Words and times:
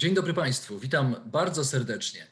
Dzień 0.00 0.14
dobry 0.14 0.34
Państwu, 0.34 0.78
witam 0.78 1.16
bardzo 1.26 1.64
serdecznie. 1.64 2.26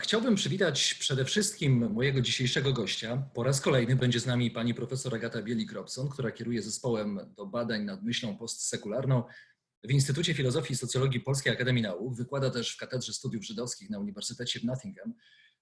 Chciałbym 0.00 0.34
przywitać 0.34 0.94
przede 0.94 1.24
wszystkim 1.24 1.92
mojego 1.92 2.20
dzisiejszego 2.20 2.72
gościa. 2.72 3.30
Po 3.34 3.42
raz 3.42 3.60
kolejny 3.60 3.96
będzie 3.96 4.20
z 4.20 4.26
nami 4.26 4.50
pani 4.50 4.74
profesor 4.74 5.14
Agata 5.14 5.42
Bielik-Robson, 5.42 6.08
która 6.08 6.30
kieruje 6.30 6.62
zespołem 6.62 7.20
do 7.36 7.46
badań 7.46 7.84
nad 7.84 8.02
myślą 8.02 8.36
postsekularną 8.36 9.24
w 9.84 9.90
Instytucie 9.90 10.34
Filozofii 10.34 10.72
i 10.72 10.76
Socjologii 10.76 11.20
Polskiej 11.20 11.52
Akademii 11.52 11.82
Nauk. 11.82 12.16
Wykłada 12.16 12.50
też 12.50 12.74
w 12.74 12.76
Katedrze 12.76 13.12
Studiów 13.12 13.44
Żydowskich 13.44 13.90
na 13.90 13.98
Uniwersytecie 13.98 14.60
w 14.60 14.64
Nottingham. 14.64 15.14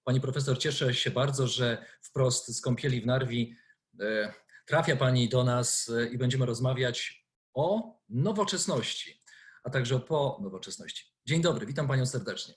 Pani 0.03 0.21
profesor, 0.21 0.57
cieszę 0.59 0.93
się 0.93 1.11
bardzo, 1.11 1.47
że 1.47 1.85
wprost 2.01 2.47
z 2.47 2.61
kąpieli 2.61 3.01
w 3.01 3.05
Narwi 3.05 3.55
e, 3.99 4.33
trafia 4.65 4.95
Pani 4.95 5.29
do 5.29 5.43
nas 5.43 5.89
e, 5.89 6.07
i 6.07 6.17
będziemy 6.17 6.45
rozmawiać 6.45 7.25
o 7.53 7.97
nowoczesności, 8.09 9.21
a 9.63 9.69
także 9.69 9.99
po 9.99 10.39
nowoczesności. 10.41 11.10
Dzień 11.31 11.41
dobry, 11.41 11.65
witam 11.65 11.87
Panią 11.87 12.05
serdecznie. 12.05 12.53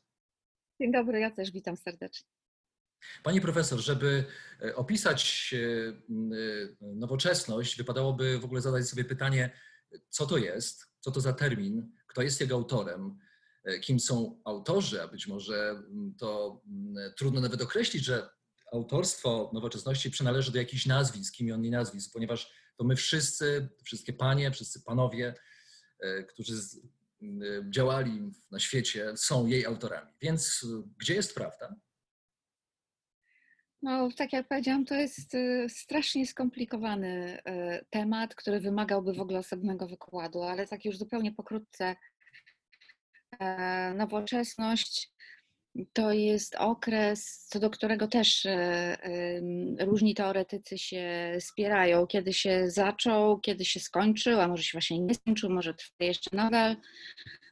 Dzień 0.80 0.92
dobry, 0.92 1.20
ja 1.20 1.30
też 1.30 1.50
witam 1.50 1.76
serdecznie. 1.76 2.28
Pani 3.22 3.40
profesor, 3.40 3.78
żeby 3.78 4.24
e, 4.62 4.76
opisać 4.76 5.54
e, 5.54 5.88
e, 5.88 6.94
nowoczesność, 6.94 7.76
wypadałoby 7.76 8.38
w 8.38 8.44
ogóle 8.44 8.60
zadać 8.60 8.88
sobie 8.88 9.04
pytanie, 9.04 9.50
co 10.08 10.26
to 10.26 10.36
jest, 10.36 10.86
co 11.00 11.10
to 11.10 11.20
za 11.20 11.32
termin, 11.32 11.92
kto 12.06 12.22
jest 12.22 12.40
jego 12.40 12.54
autorem, 12.54 13.18
kim 13.80 14.00
są 14.00 14.40
autorzy, 14.44 15.02
a 15.02 15.08
być 15.08 15.26
może 15.26 15.82
to 16.18 16.62
trudno 17.16 17.40
nawet 17.40 17.62
określić, 17.62 18.04
że 18.04 18.28
autorstwo 18.72 19.50
nowoczesności 19.54 20.10
przynależy 20.10 20.52
do 20.52 20.58
jakichś 20.58 20.86
nazwisk, 20.86 21.40
imion 21.40 21.64
i 21.64 21.70
nazwisk, 21.70 22.12
ponieważ 22.12 22.52
to 22.76 22.84
my 22.84 22.96
wszyscy, 22.96 23.68
wszystkie 23.84 24.12
panie, 24.12 24.50
wszyscy 24.50 24.82
panowie, 24.82 25.34
którzy 26.28 26.54
działali 27.70 28.32
na 28.50 28.58
świecie, 28.58 29.16
są 29.16 29.46
jej 29.46 29.66
autorami. 29.66 30.12
Więc 30.22 30.62
y, 30.62 30.66
gdzie 30.98 31.14
jest 31.14 31.34
prawda? 31.34 31.74
No, 33.82 34.08
tak 34.16 34.32
jak 34.32 34.48
powiedziałam, 34.48 34.84
to 34.84 34.94
jest 34.94 35.34
y, 35.34 35.66
strasznie 35.68 36.26
skomplikowany 36.26 37.38
temat, 37.90 38.34
który 38.34 38.60
wymagałby 38.60 39.12
w 39.12 39.20
ogóle 39.20 39.38
osobnego 39.38 39.86
wykładu, 39.86 40.42
ale 40.42 40.66
tak 40.66 40.84
już 40.84 40.98
zupełnie 40.98 41.32
pokrótce. 41.32 41.96
E, 43.40 43.94
nowoczesność 43.94 45.12
to 45.92 46.12
jest 46.12 46.54
okres, 46.54 47.46
co 47.50 47.60
do 47.60 47.70
którego 47.70 48.08
też 48.08 48.46
e, 48.46 48.96
różni 49.80 50.14
teoretycy 50.14 50.78
się 50.78 51.36
spierają. 51.40 52.06
Kiedy 52.06 52.32
się 52.32 52.70
zaczął, 52.70 53.40
kiedy 53.40 53.64
się 53.64 53.80
skończył, 53.80 54.40
a 54.40 54.48
może 54.48 54.62
się 54.62 54.70
właśnie 54.72 55.00
nie 55.00 55.14
skończył, 55.14 55.50
może 55.50 55.74
trwa 55.74 56.04
jeszcze 56.04 56.36
nadal. 56.36 56.76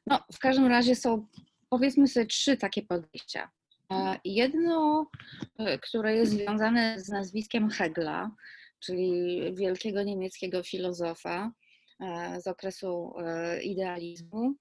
No, 0.06 0.24
w 0.32 0.38
każdym 0.38 0.66
razie 0.66 0.96
są, 0.96 1.26
powiedzmy 1.68 2.08
sobie, 2.08 2.26
trzy 2.26 2.56
takie 2.56 2.82
podejścia. 2.82 3.50
E, 3.92 4.18
jedno, 4.24 5.06
e, 5.58 5.78
które 5.78 6.14
jest 6.14 6.32
związane 6.32 7.00
z 7.00 7.08
nazwiskiem 7.08 7.70
Hegla, 7.70 8.30
czyli 8.80 9.40
wielkiego 9.54 10.02
niemieckiego 10.02 10.62
filozofa 10.62 11.52
z 12.38 12.46
okresu 12.46 13.14
idealizmu, 13.62 14.54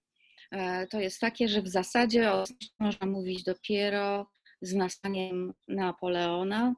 to 0.89 0.99
jest 0.99 1.19
takie, 1.19 1.47
że 1.47 1.61
w 1.61 1.67
zasadzie 1.67 2.31
o 2.31 2.43
można 2.79 3.07
mówić 3.07 3.43
dopiero 3.43 4.27
z 4.61 4.73
nastaniem 4.73 5.53
Napoleona. 5.67 6.75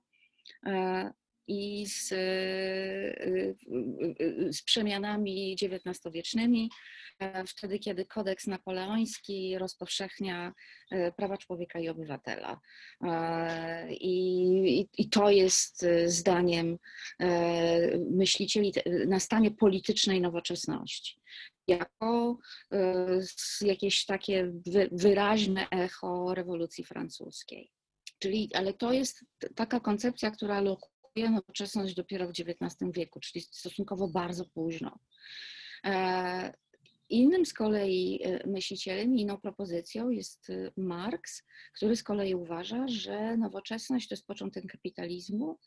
E, 0.66 1.12
i 1.48 1.86
z, 1.88 2.12
e, 2.12 2.16
z 4.54 4.64
przemianami 4.64 5.56
XIX-wiecznymi, 5.62 6.70
wtedy 7.48 7.80
kiedy 7.80 8.06
kodeks 8.06 8.48
napoleoński 8.48 9.58
rozpowszechnia 9.58 10.54
prawa 11.18 11.38
człowieka 11.38 11.80
i 11.80 11.90
obywatela. 11.90 12.60
I, 13.90 14.88
i 14.98 15.10
to 15.10 15.30
jest 15.30 15.86
zdaniem 16.06 16.78
myślicieli 18.12 18.74
nastanie 19.08 19.52
politycznej 19.52 20.22
nowoczesności 20.22 21.22
jako 21.68 22.38
y, 22.74 23.68
jakieś 23.68 24.06
takie 24.06 24.52
wyraźne 24.92 25.68
echo 25.70 26.34
rewolucji 26.36 26.84
francuskiej. 26.84 27.72
Czyli, 28.20 28.50
ale 28.54 28.74
to 28.74 28.94
jest 28.94 29.26
taka 29.56 29.80
koncepcja, 29.80 30.32
która 30.32 30.62
nowoczesność 31.16 31.96
dopiero 31.96 32.28
w 32.28 32.32
XIX 32.32 32.92
wieku, 32.94 33.20
czyli 33.20 33.42
stosunkowo 33.42 34.08
bardzo 34.08 34.46
późno. 34.46 35.00
E, 35.86 36.54
innym 37.10 37.46
z 37.46 37.54
kolei 37.54 38.20
e, 38.24 38.48
myślicielem, 38.48 39.16
inną 39.16 39.38
propozycją 39.38 40.10
jest 40.10 40.50
e, 40.50 40.72
Marx, 40.78 41.44
który 41.76 41.96
z 41.96 42.04
kolei 42.04 42.36
uważa, 42.36 42.88
że 42.88 43.38
nowoczesność 43.38 44.08
to 44.08 44.16
jest 44.16 44.28
początek 44.28 44.66
kapitalizmu, 44.72 45.60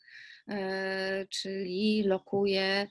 czyli 1.29 2.03
lokuje 2.03 2.87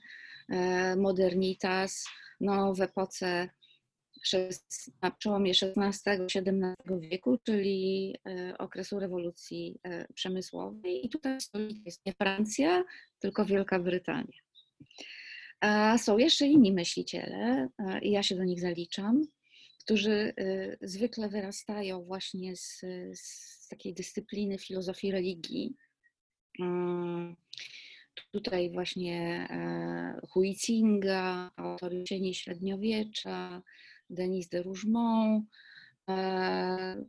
modernitas, 0.97 2.05
no, 2.39 2.73
w 2.73 2.81
epoce 2.81 3.49
na 5.01 5.11
przełomie 5.11 5.51
XVI-XVII 5.51 6.99
wieku, 6.99 7.37
czyli 7.43 8.15
e, 8.25 8.57
okresu 8.57 8.99
rewolucji 8.99 9.79
e, 9.83 10.13
przemysłowej. 10.13 11.05
I 11.05 11.09
tutaj 11.09 11.37
jest 11.85 12.05
nie 12.05 12.13
Francja, 12.13 12.83
tylko 13.19 13.45
Wielka 13.45 13.79
Brytania. 13.79 14.37
Są 15.97 16.17
jeszcze 16.17 16.45
inni 16.45 16.71
myśliciele, 16.71 17.69
e, 17.79 17.99
i 17.99 18.11
ja 18.11 18.23
się 18.23 18.35
do 18.35 18.43
nich 18.43 18.61
zaliczam, 18.61 19.21
którzy 19.79 20.33
zwykle 20.81 21.29
wyrastają 21.29 22.03
właśnie 22.03 22.55
z, 22.55 22.85
z 23.13 23.67
takiej 23.67 23.93
dyscypliny 23.93 24.57
filozofii 24.57 25.11
religii. 25.11 25.75
Mm, 26.59 27.35
Tutaj 28.31 28.71
właśnie 28.71 29.47
Huizinga, 30.29 31.51
autor 31.55 31.91
Średniowiecza, 32.33 33.61
Denis 34.09 34.49
de 34.49 34.61
Rougemont 34.61 35.45
e, 36.09 37.05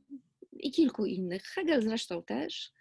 i 0.53 0.71
kilku 0.71 1.07
innych, 1.07 1.43
Hegel 1.43 1.83
zresztą 1.83 2.23
też, 2.23 2.73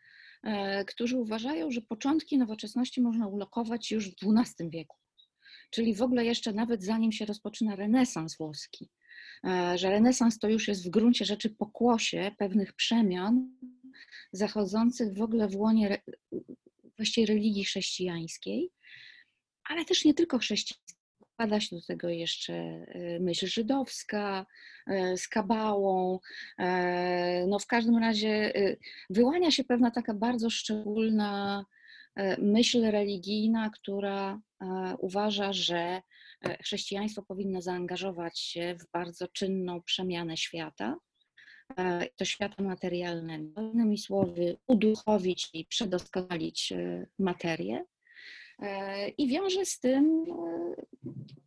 e, 0.44 0.85
którzy 0.85 1.17
uważają, 1.17 1.72
że 1.72 1.81
początki 1.81 2.38
nowoczesności 2.38 3.01
można 3.01 3.28
ulokować 3.28 3.91
już 3.91 4.09
w 4.09 4.16
XII 4.23 4.69
wieku. 4.69 4.97
Czyli 5.69 5.95
w 5.95 6.01
ogóle 6.01 6.25
jeszcze 6.25 6.53
nawet 6.53 6.83
zanim 6.83 7.11
się 7.11 7.25
rozpoczyna 7.25 7.75
renesans 7.75 8.38
włoski, 8.38 8.89
że 9.75 9.89
renesans 9.89 10.39
to 10.39 10.49
już 10.49 10.67
jest 10.67 10.88
w 10.88 10.89
gruncie 10.89 11.25
rzeczy 11.25 11.49
pokłosie 11.49 12.31
pewnych 12.38 12.73
przemian 12.73 13.49
zachodzących 14.31 15.13
w 15.13 15.22
ogóle 15.22 15.47
w 15.47 15.55
łonie 15.55 16.01
właściwie 16.97 17.28
religii 17.28 17.63
chrześcijańskiej, 17.63 18.69
ale 19.69 19.85
też 19.85 20.05
nie 20.05 20.13
tylko 20.13 20.38
chrześcijańskiej. 20.38 20.87
Wkłada 21.38 21.59
się 21.59 21.76
do 21.76 21.82
tego 21.82 22.09
jeszcze 22.09 22.53
e, 22.53 23.20
myśl 23.20 23.47
żydowska 23.47 24.46
e, 24.88 25.17
z 25.17 25.28
kabałą. 25.28 26.20
E, 26.59 27.46
no 27.47 27.59
w 27.59 27.67
każdym 27.67 27.97
razie 27.97 28.53
wyłania 29.09 29.52
się 29.52 29.64
pewna 29.64 29.91
taka 29.91 30.14
bardzo 30.14 30.50
szczególna 30.50 31.66
myśl 32.38 32.91
religijna, 32.91 33.70
która 33.70 34.40
uważa, 35.00 35.53
że 35.53 36.02
chrześcijaństwo 36.64 37.22
powinno 37.22 37.61
zaangażować 37.61 38.40
się 38.40 38.76
w 38.79 38.91
bardzo 38.91 39.28
czynną 39.28 39.82
przemianę 39.82 40.38
świata 40.38 40.97
to 42.16 42.26
świata 42.26 42.64
materialnego. 42.64 43.61
Innymi 43.61 43.97
słowy, 43.97 44.58
uduchowić 44.67 45.50
i 45.53 45.66
przedoskonalić 45.66 46.72
e, 46.72 47.06
materię. 47.20 47.85
E, 48.62 49.09
I 49.09 49.28
wiąże 49.28 49.66
z 49.66 49.80
tym 49.80 50.26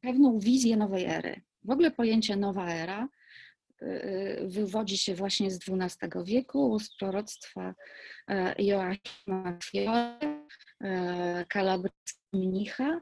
pewną 0.00 0.38
wizję 0.38 0.76
nowej 0.76 1.04
ery. 1.04 1.40
W 1.64 1.70
ogóle 1.70 1.90
pojęcie 1.90 2.36
nowa 2.36 2.70
era 2.74 3.08
wywodzi 4.44 4.98
się 4.98 5.14
właśnie 5.14 5.50
z 5.50 5.58
XII 5.68 6.10
wieku, 6.24 6.78
z 6.78 6.96
proroctwa 6.96 7.74
Joachima 8.58 9.58
Fiore, 9.64 10.18
kalabryckiego 11.48 12.20
mnicha, 12.32 13.00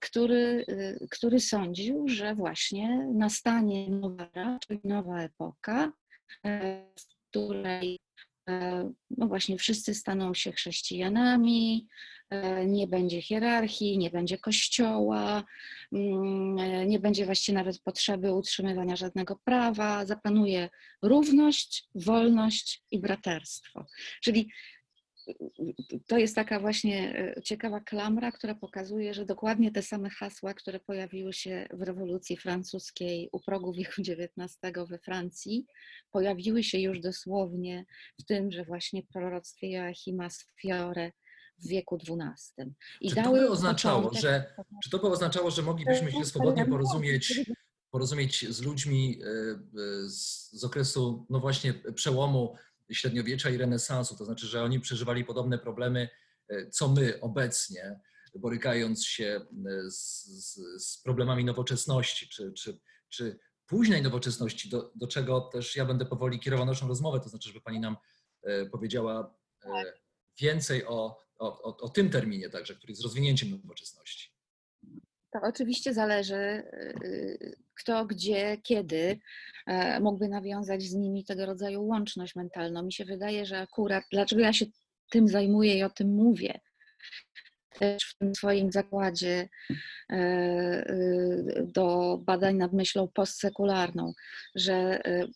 który, 0.00 0.66
który 1.10 1.40
sądził, 1.40 2.08
że 2.08 2.34
właśnie 2.34 3.08
nastanie 3.14 3.90
nowa 3.90 4.28
era, 4.34 4.58
czyli 4.66 4.80
nowa 4.84 5.20
epoka, 5.20 5.92
w 6.98 7.30
której 7.30 7.98
no 9.10 9.26
właśnie 9.26 9.58
wszyscy 9.58 9.94
staną 9.94 10.34
się 10.34 10.52
chrześcijanami, 10.52 11.86
E, 11.86 12.15
nie 12.66 12.86
będzie 12.86 13.22
hierarchii, 13.22 13.98
nie 13.98 14.10
będzie 14.10 14.38
kościoła, 14.38 15.44
mm, 15.92 16.58
e, 16.58 16.86
nie 16.86 16.98
będzie 16.98 17.26
właściwie 17.26 17.58
nawet 17.58 17.78
potrzeby 17.82 18.32
utrzymywania 18.32 18.96
żadnego 18.96 19.40
prawa, 19.44 20.06
zapanuje 20.06 20.68
równość, 21.02 21.88
wolność 21.94 22.82
i 22.90 23.00
braterstwo. 23.00 23.86
Czyli 24.22 24.48
to 26.06 26.18
jest 26.18 26.34
taka 26.34 26.60
właśnie 26.60 27.18
e, 27.36 27.42
ciekawa 27.42 27.80
klamra, 27.80 28.32
która 28.32 28.54
pokazuje, 28.54 29.14
że 29.14 29.24
dokładnie 29.24 29.72
te 29.72 29.82
same 29.82 30.10
hasła, 30.10 30.54
które 30.54 30.80
pojawiły 30.80 31.32
się 31.32 31.66
w 31.72 31.82
rewolucji 31.82 32.36
francuskiej 32.36 33.28
u 33.32 33.40
progu 33.40 33.72
wieku 33.72 34.02
XIX 34.02 34.58
we 34.88 34.98
Francji, 34.98 35.66
pojawiły 36.12 36.62
się 36.62 36.78
już 36.78 37.00
dosłownie 37.00 37.84
w 38.20 38.24
tym, 38.24 38.52
że 38.52 38.64
właśnie 38.64 39.02
proroctwie 39.02 39.70
Joachima 39.70 40.30
z 40.30 40.46
Fiore 40.60 41.12
w 41.58 41.68
wieku 41.68 41.98
XII. 42.08 42.74
I 43.00 43.10
czy 43.10 43.16
to 43.16 43.32
by 43.32 43.50
oznaczało, 43.50 44.02
początek... 44.02 44.22
że, 44.22 44.54
czy 44.84 44.90
to 44.90 44.98
by 44.98 45.06
oznaczało, 45.06 45.50
że 45.50 45.62
moglibyśmy 45.62 46.12
się 46.12 46.24
swobodnie 46.24 46.66
porozumieć, 46.66 47.40
porozumieć 47.90 48.48
z 48.48 48.62
ludźmi 48.62 49.20
e, 49.22 49.26
e, 49.26 50.08
z, 50.08 50.50
z 50.52 50.64
okresu, 50.64 51.26
no 51.30 51.40
właśnie, 51.40 51.74
przełomu 51.74 52.54
średniowiecza 52.92 53.50
i 53.50 53.56
renesansu, 53.56 54.16
to 54.16 54.24
znaczy, 54.24 54.46
że 54.46 54.62
oni 54.62 54.80
przeżywali 54.80 55.24
podobne 55.24 55.58
problemy, 55.58 56.08
e, 56.48 56.70
co 56.70 56.88
my 56.88 57.20
obecnie, 57.20 58.00
borykając 58.34 59.06
się 59.06 59.40
z, 59.88 60.24
z, 60.24 60.60
z 60.84 61.02
problemami 61.02 61.44
nowoczesności, 61.44 62.28
czy, 62.28 62.52
czy, 62.52 62.78
czy 63.08 63.38
późnej 63.66 64.02
nowoczesności, 64.02 64.68
do, 64.68 64.92
do 64.94 65.06
czego 65.06 65.40
też 65.40 65.76
ja 65.76 65.84
będę 65.84 66.06
powoli 66.06 66.40
kierował 66.40 66.66
naszą 66.66 66.88
rozmowę, 66.88 67.20
to 67.20 67.28
znaczy, 67.28 67.48
żeby 67.48 67.60
Pani 67.60 67.80
nam 67.80 67.96
powiedziała 68.72 69.36
tak. 69.60 70.00
więcej 70.40 70.86
o, 70.86 71.18
o, 71.38 71.62
o, 71.62 71.76
o 71.76 71.88
tym 71.88 72.10
terminie 72.10 72.50
także, 72.50 72.74
który 72.74 72.90
jest 72.90 73.02
rozwinięciem 73.02 73.50
nowoczesności. 73.50 74.30
To 75.32 75.40
oczywiście 75.42 75.94
zależy, 75.94 76.34
y, 77.04 77.56
kto, 77.74 78.06
gdzie, 78.06 78.58
kiedy 78.62 79.18
e, 79.66 80.00
mógłby 80.00 80.28
nawiązać 80.28 80.82
z 80.82 80.94
nimi 80.94 81.24
tego 81.24 81.46
rodzaju 81.46 81.84
łączność 81.86 82.34
mentalną. 82.34 82.82
Mi 82.82 82.92
się 82.92 83.04
wydaje, 83.04 83.46
że 83.46 83.58
akurat, 83.58 84.04
dlaczego 84.12 84.42
ja 84.42 84.52
się 84.52 84.66
tym 85.10 85.28
zajmuję 85.28 85.78
i 85.78 85.82
o 85.82 85.90
tym 85.90 86.08
mówię, 86.14 86.60
też 87.78 88.04
w 88.04 88.18
tym 88.18 88.34
swoim 88.34 88.72
zakładzie 88.72 89.48
e, 90.10 90.16
y, 90.90 91.66
do 91.74 92.18
badań 92.22 92.56
nad 92.56 92.72
myślą 92.72 93.08
postsekularną, 93.08 94.12
że 94.54 94.74
e, 94.74 95.26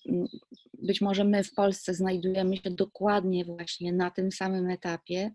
być 0.83 1.01
może 1.01 1.25
my 1.25 1.45
w 1.45 1.55
Polsce 1.55 1.95
znajdujemy 1.95 2.57
się 2.57 2.71
dokładnie 2.71 3.45
właśnie 3.45 3.93
na 3.93 4.11
tym 4.11 4.33
samym 4.33 4.71
etapie, 4.71 5.31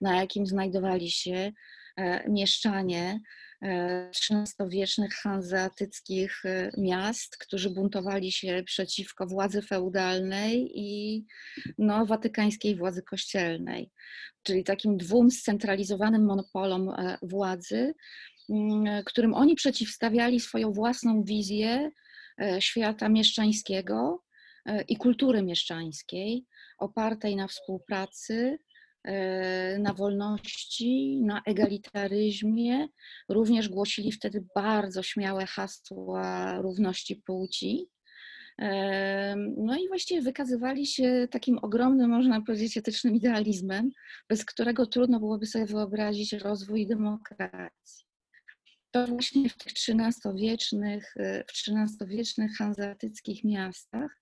na 0.00 0.16
jakim 0.20 0.46
znajdowali 0.46 1.10
się 1.10 1.52
e, 1.96 2.30
mieszczanie 2.30 3.20
XIII-wiecznych 3.62 5.14
hanzeatyckich 5.14 6.42
miast, 6.78 7.36
którzy 7.36 7.70
buntowali 7.70 8.32
się 8.32 8.62
przeciwko 8.66 9.26
władzy 9.26 9.62
feudalnej 9.62 10.70
i 10.74 11.24
no, 11.78 12.06
watykańskiej 12.06 12.76
władzy 12.76 13.02
kościelnej. 13.02 13.90
Czyli 14.42 14.64
takim 14.64 14.96
dwóm 14.96 15.30
scentralizowanym 15.30 16.24
monopolom 16.24 16.88
e, 16.88 17.18
władzy, 17.22 17.94
mm, 18.50 19.04
którym 19.04 19.34
oni 19.34 19.54
przeciwstawiali 19.54 20.40
swoją 20.40 20.72
własną 20.72 21.22
wizję 21.24 21.90
e, 22.40 22.62
świata 22.62 23.08
mieszczańskiego 23.08 24.22
e, 24.66 24.82
i 24.82 24.96
kultury 24.96 25.42
mieszczańskiej, 25.42 26.44
opartej 26.78 27.36
na 27.36 27.48
współpracy, 27.48 28.58
na 29.78 29.94
wolności, 29.94 31.20
na 31.22 31.42
egalitaryzmie. 31.46 32.88
Również 33.28 33.68
głosili 33.68 34.12
wtedy 34.12 34.44
bardzo 34.54 35.02
śmiałe 35.02 35.46
hasła 35.46 36.58
równości 36.60 37.16
płci. 37.16 37.88
No 39.56 39.76
i 39.78 39.88
właściwie 39.88 40.22
wykazywali 40.22 40.86
się 40.86 41.28
takim 41.30 41.58
ogromnym, 41.62 42.10
można 42.10 42.40
powiedzieć, 42.40 42.76
etycznym 42.76 43.14
idealizmem, 43.14 43.90
bez 44.28 44.44
którego 44.44 44.86
trudno 44.86 45.18
byłoby 45.18 45.46
sobie 45.46 45.66
wyobrazić 45.66 46.32
rozwój 46.32 46.86
demokracji. 46.86 48.06
To 48.90 49.06
właśnie 49.06 49.48
w 49.48 49.56
tych 49.56 49.72
XIII-wiecznych, 49.72 51.14
w 51.46 51.68
XIII-wiecznych 51.68 52.52
miastach, 53.44 54.20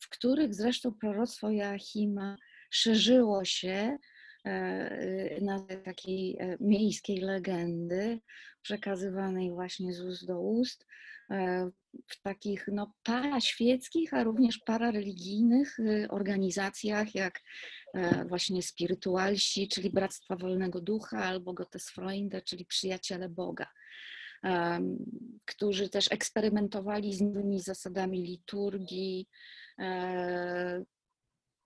w 0.00 0.08
których 0.08 0.54
zresztą 0.54 0.92
proroctwo 0.92 1.50
Joachima 1.50 2.36
szerzyło 2.70 3.44
się 3.44 3.96
e, 4.44 5.40
na 5.40 5.60
takiej 5.60 6.36
e, 6.38 6.56
miejskiej 6.60 7.18
legendy, 7.18 8.20
przekazywanej 8.62 9.50
właśnie 9.50 9.92
z 9.92 10.00
ust 10.00 10.26
do 10.26 10.40
ust, 10.40 10.86
E, 11.30 11.70
w 12.08 12.22
takich 12.22 12.68
no, 12.72 12.92
paraświeckich, 13.02 14.14
a 14.14 14.24
również 14.24 14.58
parareligijnych 14.58 15.76
organizacjach, 16.08 17.14
jak 17.14 17.40
e, 17.94 18.24
właśnie 18.24 18.62
spirytualsi, 18.62 19.68
czyli 19.68 19.90
Bractwa 19.90 20.36
Wolnego 20.36 20.80
Ducha, 20.80 21.24
albo 21.24 21.52
Gottesfreunde, 21.52 22.42
czyli 22.42 22.66
Przyjaciele 22.66 23.28
Boga, 23.28 23.66
którzy 25.44 25.88
też 25.88 26.12
eksperymentowali 26.12 27.14
z 27.14 27.20
nowymi 27.20 27.60
zasadami 27.60 28.22
liturgii, 28.22 29.28
e, 29.78 30.84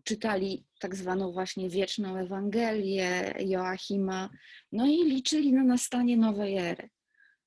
czytali 0.04 0.66
tak 0.80 0.94
zwaną 0.96 1.32
właśnie 1.32 1.70
wieczną 1.70 2.16
Ewangelię 2.16 3.34
Joachima, 3.38 4.30
no 4.72 4.86
i 4.86 5.04
liczyli 5.04 5.52
na 5.52 5.64
nastanie 5.64 6.16
nowej 6.16 6.58
ery 6.58 6.88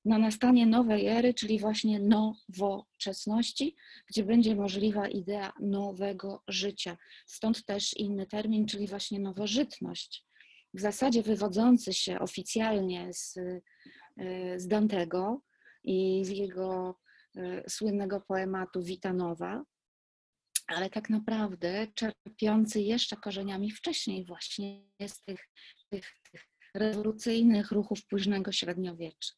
na 0.05 0.17
nastanie 0.17 0.65
nowej 0.65 1.07
ery, 1.07 1.33
czyli 1.33 1.59
właśnie 1.59 1.99
nowoczesności, 1.99 3.75
gdzie 4.07 4.23
będzie 4.23 4.55
możliwa 4.55 5.07
idea 5.07 5.53
nowego 5.59 6.43
życia. 6.47 6.97
Stąd 7.25 7.65
też 7.65 7.97
inny 7.97 8.27
termin, 8.27 8.65
czyli 8.65 8.87
właśnie 8.87 9.19
nowożytność. 9.19 10.25
W 10.73 10.79
zasadzie 10.79 11.23
wywodzący 11.23 11.93
się 11.93 12.19
oficjalnie 12.19 13.13
z, 13.13 13.39
z 14.57 14.67
Dantego 14.67 15.41
i 15.83 16.25
z 16.25 16.29
jego 16.29 16.95
e, 17.35 17.69
słynnego 17.69 18.21
poematu 18.21 18.83
Vita 18.83 19.13
Nowa, 19.13 19.63
ale 20.75 20.89
tak 20.89 21.09
naprawdę 21.09 21.87
czerpiący 21.95 22.81
jeszcze 22.81 23.15
korzeniami 23.15 23.71
wcześniej 23.71 24.25
właśnie 24.25 24.83
z 25.07 25.21
tych, 25.21 25.49
tych, 25.89 26.05
tych 26.31 26.47
rewolucyjnych 26.73 27.71
ruchów 27.71 28.05
późnego 28.05 28.51
średniowiecza. 28.51 29.33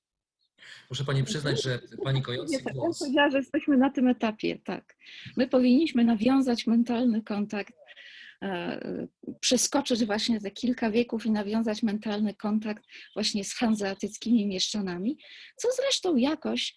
Muszę 0.90 1.04
Pani 1.04 1.24
przyznać, 1.24 1.64
że 1.64 1.80
Pani 2.04 2.22
kojący 2.22 2.64
głos... 2.74 3.00
Ja 3.00 3.06
powiedziała, 3.06 3.30
że 3.30 3.38
jesteśmy 3.38 3.78
na 3.78 3.90
tym 3.90 4.08
etapie, 4.08 4.60
tak. 4.66 4.96
My 5.38 5.48
powinniśmy 5.48 6.04
nawiązać 6.04 6.68
mentalny 6.68 7.22
kontakt, 7.22 7.74
e, 8.42 9.08
przeskoczyć 9.40 10.06
właśnie 10.06 10.42
te 10.42 10.52
kilka 10.52 10.92
wieków 10.92 11.26
i 11.26 11.32
nawiązać 11.32 11.84
mentalny 11.84 12.34
kontakt 12.34 12.84
właśnie 13.14 13.44
z 13.44 13.54
hanzeatyckimi 13.54 14.48
mieszczanami, 14.48 15.18
co 15.56 15.68
zresztą 15.82 16.16
jakoś, 16.16 16.76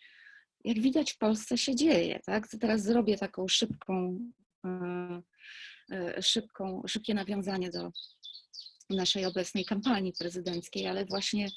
jak 0.65 0.81
widać 0.81 1.13
w 1.13 1.19
Polsce 1.19 1.59
się 1.59 1.75
dzieje, 1.75 2.21
tak. 2.27 2.49
Teraz 2.61 2.83
zrobię 2.83 3.19
taką 3.19 3.49
szybką, 3.49 4.19
szybką, 6.21 6.83
szybkie 6.87 7.15
nawiązanie 7.15 7.71
do 7.71 7.91
naszej 8.91 9.25
obecnej 9.25 9.65
kampanii 9.65 10.13
prezydenckiej, 10.19 10.87
ale 10.87 11.05
właśnie 11.05 11.49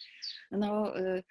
no, 0.52 1.00
y, 1.00 1.24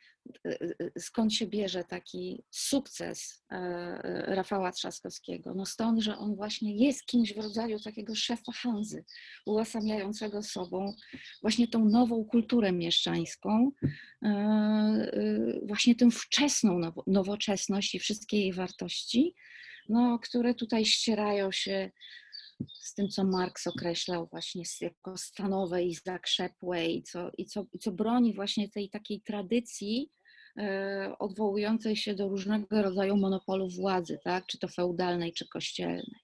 y, 0.46 0.92
skąd 0.98 1.34
się 1.34 1.46
bierze 1.46 1.84
taki 1.84 2.42
sukces 2.50 3.44
e, 3.50 4.34
Rafała 4.34 4.72
Trzaskowskiego? 4.72 5.54
No 5.54 5.66
stąd, 5.66 6.02
że 6.02 6.18
on 6.18 6.36
właśnie 6.36 6.76
jest 6.76 7.06
kimś 7.06 7.34
w 7.34 7.38
rodzaju 7.38 7.80
takiego 7.80 8.14
szefa 8.14 8.52
Hanzy, 8.52 9.04
uosabiającego 9.46 10.42
sobą 10.42 10.94
właśnie 11.42 11.68
tą 11.68 11.84
nową 11.84 12.24
kulturę 12.24 12.72
mieszczańską, 12.72 13.70
e, 14.22 15.60
właśnie 15.62 15.94
tę 15.94 16.10
wczesną 16.10 16.80
nowoczesność 17.06 17.94
i 17.94 17.98
wszystkie 17.98 18.40
jej 18.40 18.52
wartości, 18.52 19.34
no, 19.88 20.18
które 20.18 20.54
tutaj 20.54 20.86
ścierają 20.86 21.52
się 21.52 21.90
z 22.80 22.94
tym, 22.94 23.08
co 23.08 23.24
Marx 23.24 23.66
określał 23.66 24.28
właśnie 24.30 24.62
jako 24.80 25.16
stanowe 25.16 25.82
i 25.82 25.94
zakrzepłe 25.94 26.86
i 26.86 27.02
co, 27.02 27.30
i 27.38 27.46
co, 27.46 27.64
i 27.72 27.78
co 27.78 27.92
broni 27.92 28.34
właśnie 28.34 28.68
tej 28.68 28.90
takiej 28.90 29.20
tradycji 29.20 30.10
e, 30.58 31.14
odwołującej 31.18 31.96
się 31.96 32.14
do 32.14 32.28
różnego 32.28 32.82
rodzaju 32.82 33.16
monopolów 33.16 33.74
władzy, 33.74 34.18
tak? 34.24 34.46
czy 34.46 34.58
to 34.58 34.68
feudalnej, 34.68 35.32
czy 35.32 35.48
kościelnej. 35.48 36.14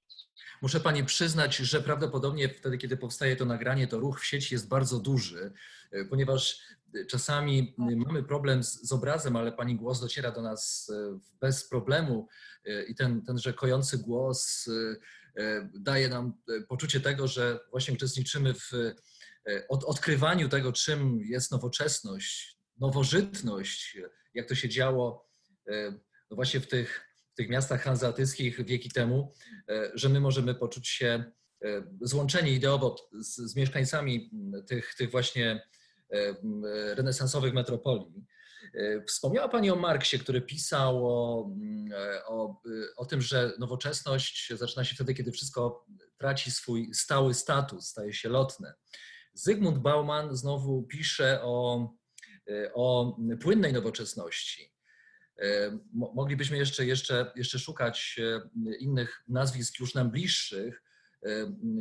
Muszę 0.62 0.80
Pani 0.80 1.04
przyznać, 1.04 1.56
że 1.56 1.80
prawdopodobnie 1.80 2.48
wtedy, 2.48 2.78
kiedy 2.78 2.96
powstaje 2.96 3.36
to 3.36 3.44
nagranie, 3.44 3.86
to 3.86 3.98
ruch 3.98 4.20
w 4.20 4.26
sieci 4.26 4.54
jest 4.54 4.68
bardzo 4.68 4.98
duży, 5.00 5.52
e, 5.92 6.04
ponieważ 6.04 6.58
czasami 7.08 7.74
mamy 7.78 8.22
problem 8.22 8.64
z, 8.64 8.88
z 8.88 8.92
obrazem, 8.92 9.36
ale 9.36 9.52
Pani 9.52 9.76
głos 9.76 10.00
dociera 10.00 10.30
do 10.30 10.42
nas 10.42 10.90
e, 10.94 11.18
bez 11.40 11.68
problemu 11.68 12.28
i 12.88 12.94
ten, 12.94 13.22
tenże 13.22 13.52
kojący 13.52 13.98
głos 13.98 14.68
daje 15.74 16.08
nam 16.08 16.32
poczucie 16.68 17.00
tego, 17.00 17.28
że 17.28 17.60
właśnie 17.70 17.94
uczestniczymy 17.94 18.54
w 18.54 18.70
od, 19.68 19.84
odkrywaniu 19.84 20.48
tego, 20.48 20.72
czym 20.72 21.20
jest 21.20 21.50
nowoczesność, 21.50 22.58
nowożytność, 22.80 23.98
jak 24.34 24.48
to 24.48 24.54
się 24.54 24.68
działo 24.68 25.28
no 26.30 26.36
właśnie 26.36 26.60
w 26.60 26.66
tych, 26.66 27.04
w 27.32 27.34
tych 27.36 27.48
miastach 27.48 27.82
hanzeatyckich 27.82 28.64
wieki 28.64 28.90
temu, 28.90 29.32
że 29.94 30.08
my 30.08 30.20
możemy 30.20 30.54
poczuć 30.54 30.88
się 30.88 31.24
złączenie 32.00 32.52
ideowo 32.52 32.96
z, 33.12 33.36
z 33.36 33.56
mieszkańcami 33.56 34.30
tych, 34.66 34.94
tych 34.94 35.10
właśnie 35.10 35.62
renesansowych 36.96 37.54
metropolii. 37.54 38.24
E, 38.74 39.04
wspomniała 39.04 39.48
Pani 39.48 39.70
o 39.70 39.76
Marksie, 39.76 40.18
który 40.18 40.42
pisał 40.42 41.06
o, 41.06 41.50
o, 42.26 42.60
o, 42.96 43.06
tym, 43.06 43.22
że 43.22 43.52
nowoczesność 43.58 44.52
zaczyna 44.54 44.84
się 44.84 44.94
wtedy, 44.94 45.14
kiedy 45.14 45.32
wszystko 45.32 45.86
traci 46.18 46.50
swój 46.50 46.94
stały 46.94 47.34
status, 47.34 47.86
staje 47.86 48.12
się 48.12 48.28
lotne. 48.28 48.74
Zygmunt 49.34 49.78
Bauman 49.78 50.36
znowu 50.36 50.82
pisze 50.82 51.40
o, 51.42 51.88
o 52.74 53.16
płynnej 53.40 53.72
nowoczesności. 53.72 54.74
Moglibyśmy 55.92 56.56
jeszcze, 56.56 56.86
jeszcze, 56.86 57.32
jeszcze 57.36 57.58
szukać 57.58 58.20
innych 58.78 59.24
nazwisk 59.28 59.80
już 59.80 59.94
nam 59.94 60.10
bliższych, 60.10 60.83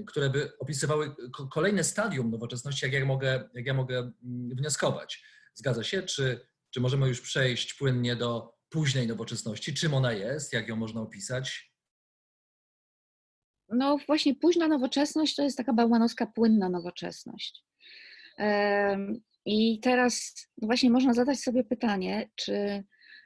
które 0.07 0.29
by 0.29 0.57
opisywały 0.57 1.15
kolejne 1.51 1.83
stadium 1.83 2.31
nowoczesności, 2.31 2.85
jak 2.85 2.93
ja 2.93 3.05
mogę, 3.05 3.49
jak 3.53 3.65
ja 3.65 3.73
mogę 3.73 4.11
wnioskować. 4.57 5.23
Zgadza 5.53 5.83
się? 5.83 6.03
Czy, 6.03 6.47
czy 6.69 6.81
możemy 6.81 7.07
już 7.07 7.21
przejść 7.21 7.73
płynnie 7.73 8.15
do 8.15 8.53
późnej 8.69 9.07
nowoczesności? 9.07 9.73
Czym 9.73 9.93
ona 9.93 10.13
jest? 10.13 10.53
Jak 10.53 10.67
ją 10.67 10.75
można 10.75 11.01
opisać? 11.01 11.73
No 13.69 13.97
właśnie 14.07 14.35
późna 14.35 14.67
nowoczesność 14.67 15.35
to 15.35 15.43
jest 15.43 15.57
taka 15.57 15.73
bałwanowska 15.73 16.25
płynna 16.25 16.69
nowoczesność. 16.69 17.63
I 19.45 19.79
teraz 19.79 20.33
właśnie 20.61 20.89
można 20.89 21.13
zadać 21.13 21.39
sobie 21.39 21.63
pytanie, 21.63 22.29
czy 22.35 22.83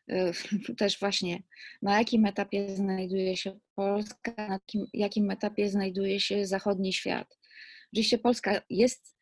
też 0.77 0.99
właśnie 0.99 1.43
na 1.81 1.97
jakim 1.97 2.25
etapie 2.25 2.75
znajduje 2.75 3.37
się 3.37 3.59
Polska, 3.75 4.33
na 4.37 4.53
jakim, 4.53 4.85
jakim 4.93 5.31
etapie 5.31 5.69
znajduje 5.69 6.19
się 6.19 6.45
zachodni 6.45 6.93
świat. 6.93 7.37
Oczywiście 7.93 8.17
Polska 8.17 8.61
jest 8.69 9.17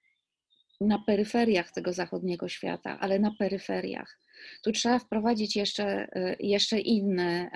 na 0.82 1.00
peryferiach 1.00 1.72
tego 1.72 1.94
zachodniego 1.94 2.50
świata, 2.50 3.00
ale 3.00 3.20
na 3.20 3.32
peryferiach. 3.40 4.20
Tu 4.64 4.72
trzeba 4.72 5.00
wprowadzić 5.00 5.56
jeszcze, 5.56 6.08
y, 6.16 6.36
jeszcze 6.40 6.80
inne 6.80 7.52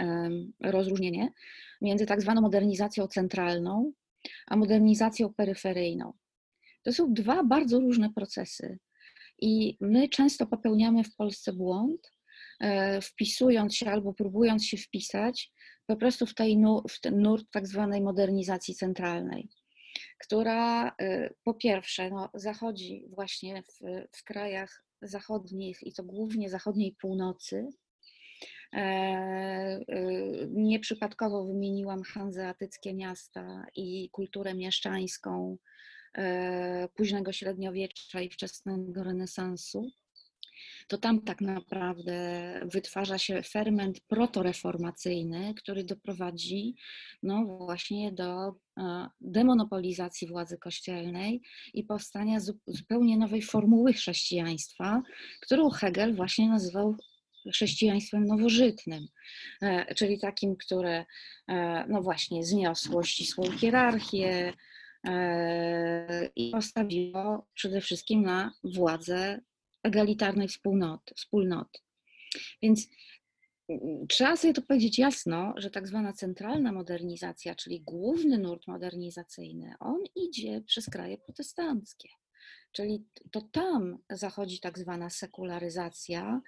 rozróżnienie 0.63 1.33
między 1.81 2.05
tak 2.05 2.21
zwaną 2.21 2.41
modernizacją 2.41 3.07
centralną, 3.07 3.93
a 4.47 4.55
modernizacją 4.55 5.33
peryferyjną. 5.33 6.13
To 6.83 6.93
są 6.93 7.13
dwa 7.13 7.43
bardzo 7.43 7.79
różne 7.79 8.13
procesy. 8.13 8.79
I 9.41 9.77
my 9.81 10.09
często 10.09 10.47
popełniamy 10.47 11.03
w 11.03 11.15
Polsce 11.15 11.53
błąd, 11.53 12.11
wpisując 13.01 13.75
się 13.75 13.91
albo 13.91 14.13
próbując 14.13 14.65
się 14.65 14.77
wpisać 14.77 15.51
po 15.89 15.95
prostu 15.95 16.25
w, 16.25 16.33
tej, 16.33 16.57
w 16.89 17.01
ten 17.01 17.21
nurt 17.21 17.45
tak 17.51 17.67
zwanej 17.67 18.01
modernizacji 18.01 18.75
centralnej, 18.75 19.49
która 20.19 20.87
e, 20.87 21.29
po 21.43 21.53
pierwsze 21.53 22.09
no, 22.09 22.29
zachodzi 22.33 23.05
właśnie 23.15 23.63
w, 23.63 23.79
w 24.17 24.23
krajach 24.23 24.83
zachodnich 25.01 25.79
i 25.83 25.93
to 25.93 26.03
głównie 26.03 26.49
zachodniej 26.49 26.95
północy, 27.01 27.67
e, 28.73 29.79
Nieprzypadkowo 30.49 31.45
wymieniłam 31.45 32.03
hanzeatyckie 32.03 32.93
miasta 32.93 33.65
i 33.75 34.09
kulturę 34.11 34.53
mieszczańską 34.53 35.57
późnego 36.95 37.31
średniowiecza 37.31 38.21
i 38.21 38.29
wczesnego 38.29 39.03
renesansu 39.03 39.91
to 40.87 40.97
tam 40.97 41.21
tak 41.21 41.41
naprawdę 41.41 42.13
wytwarza 42.73 43.17
się 43.17 43.43
ferment 43.43 43.99
protoreformacyjny, 43.99 45.53
który 45.53 45.83
doprowadzi 45.83 46.75
no 47.23 47.45
właśnie 47.45 48.11
do 48.11 48.47
e, 48.49 49.07
demonopolizacji 49.21 50.27
władzy 50.27 50.57
kościelnej 50.57 51.41
i 51.73 51.83
powstania 51.83 52.39
zupełnie 52.67 53.17
nowej 53.17 53.41
formuły 53.41 53.93
chrześcijaństwa, 53.93 55.01
którą 55.41 55.69
Hegel 55.69 56.15
właśnie 56.15 56.49
nazywał 56.49 56.95
chrześcijaństwem 57.53 58.25
nowożytnym, 58.25 59.07
e, 59.61 59.95
czyli 59.95 60.19
takim, 60.19 60.55
które 60.55 61.05
e, 61.47 61.85
no 61.87 62.01
właśnie 62.01 62.45
zniosło 62.45 63.03
ścisłą 63.03 63.51
hierarchię 63.51 64.53
i 66.35 66.51
postawiło 66.51 67.47
przede 67.53 67.81
wszystkim 67.81 68.21
na 68.21 68.51
władzę 68.63 69.39
egalitarnej 69.83 70.47
wspólnoty. 70.47 71.15
wspólnoty. 71.15 71.79
Więc 72.61 72.87
mm, 73.69 74.07
trzeba 74.07 74.37
sobie 74.37 74.53
to 74.53 74.61
powiedzieć 74.61 74.99
jasno, 74.99 75.53
że 75.57 75.69
tak 75.69 75.87
zwana 75.87 76.13
centralna 76.13 76.71
modernizacja, 76.71 77.55
czyli 77.55 77.81
główny 77.81 78.37
nurt 78.37 78.67
modernizacyjny, 78.67 79.73
on 79.79 80.03
idzie 80.15 80.61
przez 80.61 80.89
kraje 80.89 81.17
protestanckie. 81.17 82.09
Czyli 82.71 83.05
to 83.31 83.41
tam 83.41 83.97
zachodzi 84.09 84.59
tak 84.59 84.79
zwana 84.79 85.09
sekularyzacja, 85.09 86.41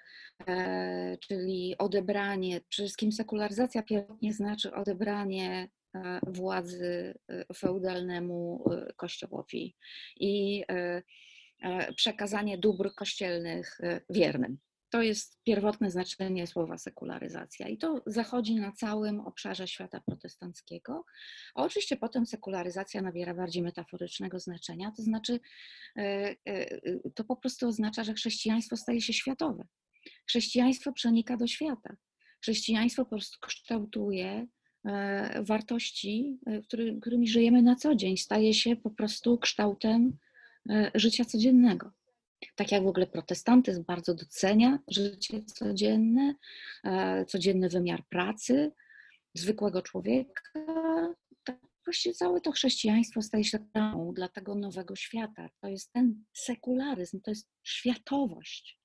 e, 0.46 1.18
czyli 1.18 1.74
odebranie, 1.78 2.60
przede 2.68 2.86
wszystkim 2.86 3.12
sekularyzacja 3.12 3.82
pierwotnie 3.82 4.32
znaczy 4.32 4.74
odebranie 4.74 5.68
e, 5.94 6.20
władzy 6.26 7.14
e, 7.28 7.54
feudalnemu 7.54 8.64
kościołowi. 8.96 9.76
I 10.20 10.64
przekazanie 11.96 12.58
dóbr 12.58 12.94
kościelnych 12.94 13.80
e, 13.80 14.00
wiernym. 14.10 14.58
To 14.90 15.02
jest 15.02 15.42
pierwotne 15.44 15.90
znaczenie 15.90 16.46
słowa 16.46 16.78
sekularyzacja 16.78 17.68
i 17.68 17.78
to 17.78 18.02
zachodzi 18.06 18.54
na 18.54 18.72
całym 18.72 19.20
obszarze 19.20 19.68
świata 19.68 20.00
protestanckiego. 20.06 21.04
A 21.54 21.62
oczywiście 21.62 21.96
potem 21.96 22.26
sekularyzacja 22.26 23.02
nabiera 23.02 23.34
bardziej 23.34 23.62
metaforycznego 23.62 24.40
znaczenia, 24.40 24.92
to 24.96 25.02
znaczy 25.02 25.40
e, 25.96 26.34
to 27.14 27.24
po 27.24 27.36
prostu 27.36 27.68
oznacza, 27.68 28.04
że 28.04 28.14
chrześcijaństwo 28.14 28.76
staje 28.76 29.00
się 29.00 29.12
światowe. 29.12 29.64
Chrześcijaństwo 30.28 30.92
przenika 30.92 31.36
do 31.36 31.46
świata. 31.46 31.96
Chrześcijaństwo 32.42 33.04
po 33.04 33.10
prostu 33.10 33.38
kształtuje 33.40 34.46
wartości, 35.40 36.38
którymi 37.00 37.28
żyjemy 37.28 37.62
na 37.62 37.76
co 37.76 37.94
dzień, 37.94 38.16
staje 38.16 38.54
się 38.54 38.76
po 38.76 38.90
prostu 38.90 39.38
kształtem 39.38 40.12
E, 40.12 40.18
życia 40.94 41.24
codziennego. 41.24 41.92
Tak 42.56 42.72
jak 42.72 42.82
w 42.82 42.86
ogóle 42.86 43.06
protestantyzm 43.06 43.84
bardzo 43.84 44.14
docenia 44.14 44.78
życie 44.88 45.42
codzienne, 45.44 46.34
e, 46.84 47.24
codzienny 47.24 47.68
wymiar 47.68 48.04
pracy 48.08 48.72
zwykłego 49.34 49.82
człowieka, 49.82 50.42
tak 51.44 51.58
właściwie 51.84 52.14
całe 52.14 52.40
to 52.40 52.52
chrześcijaństwo 52.52 53.22
staje 53.22 53.44
się 53.44 53.58
ramą 53.74 54.14
dla 54.14 54.28
tego 54.28 54.54
nowego 54.54 54.96
świata. 54.96 55.48
To 55.60 55.68
jest 55.68 55.92
ten 55.92 56.24
sekularyzm, 56.32 57.20
to 57.20 57.30
jest 57.30 57.48
światowość. 57.62 58.80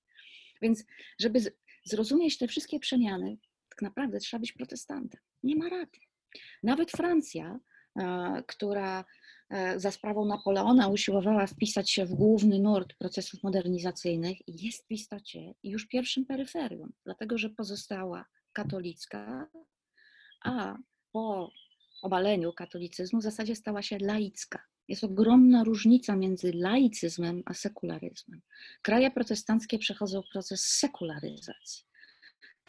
Więc, 0.62 0.84
żeby 1.20 1.40
zrozumieć 1.86 2.38
te 2.38 2.48
wszystkie 2.48 2.80
przemiany, 2.80 3.38
tak 3.70 3.82
naprawdę 3.82 4.20
trzeba 4.20 4.42
być 4.42 4.54
protestantem. 4.54 5.22
Nie 5.44 5.56
ma 5.56 5.70
rady. 5.70 6.00
Nawet 6.64 6.92
Francja, 6.92 7.60
e, 8.00 8.44
która 8.48 9.00
E, 9.00 9.04
za 9.76 9.92
sprawą 9.92 10.26
Napoleona 10.26 10.88
usiłowała 10.88 11.48
wpisać 11.48 11.92
się 11.92 12.06
w 12.06 12.14
główny 12.14 12.60
nurt 12.60 12.94
procesów 12.94 13.44
modernizacyjnych 13.44 14.48
i 14.48 14.66
jest 14.66 14.88
w 14.88 14.92
istocie 14.92 15.54
już 15.64 15.88
pierwszym 15.88 16.26
peryferium, 16.26 16.94
dlatego 17.06 17.38
że 17.38 17.50
pozostała 17.50 18.26
katolicka, 18.54 19.48
a 20.44 20.78
po 21.12 21.52
obaleniu 22.02 22.54
katolicyzmu 22.54 23.20
w 23.20 23.24
zasadzie 23.24 23.56
stała 23.56 23.82
się 23.82 23.98
laicka. 24.02 24.64
Jest 24.88 25.04
ogromna 25.04 25.64
różnica 25.64 26.16
między 26.16 26.52
laicyzmem 26.54 27.44
a 27.46 27.54
sekularyzmem. 27.54 28.42
Kraje 28.82 29.12
protestanckie 29.12 29.80
przechodzą 29.80 30.22
proces 30.34 30.62
sekularyzacji. 30.62 31.86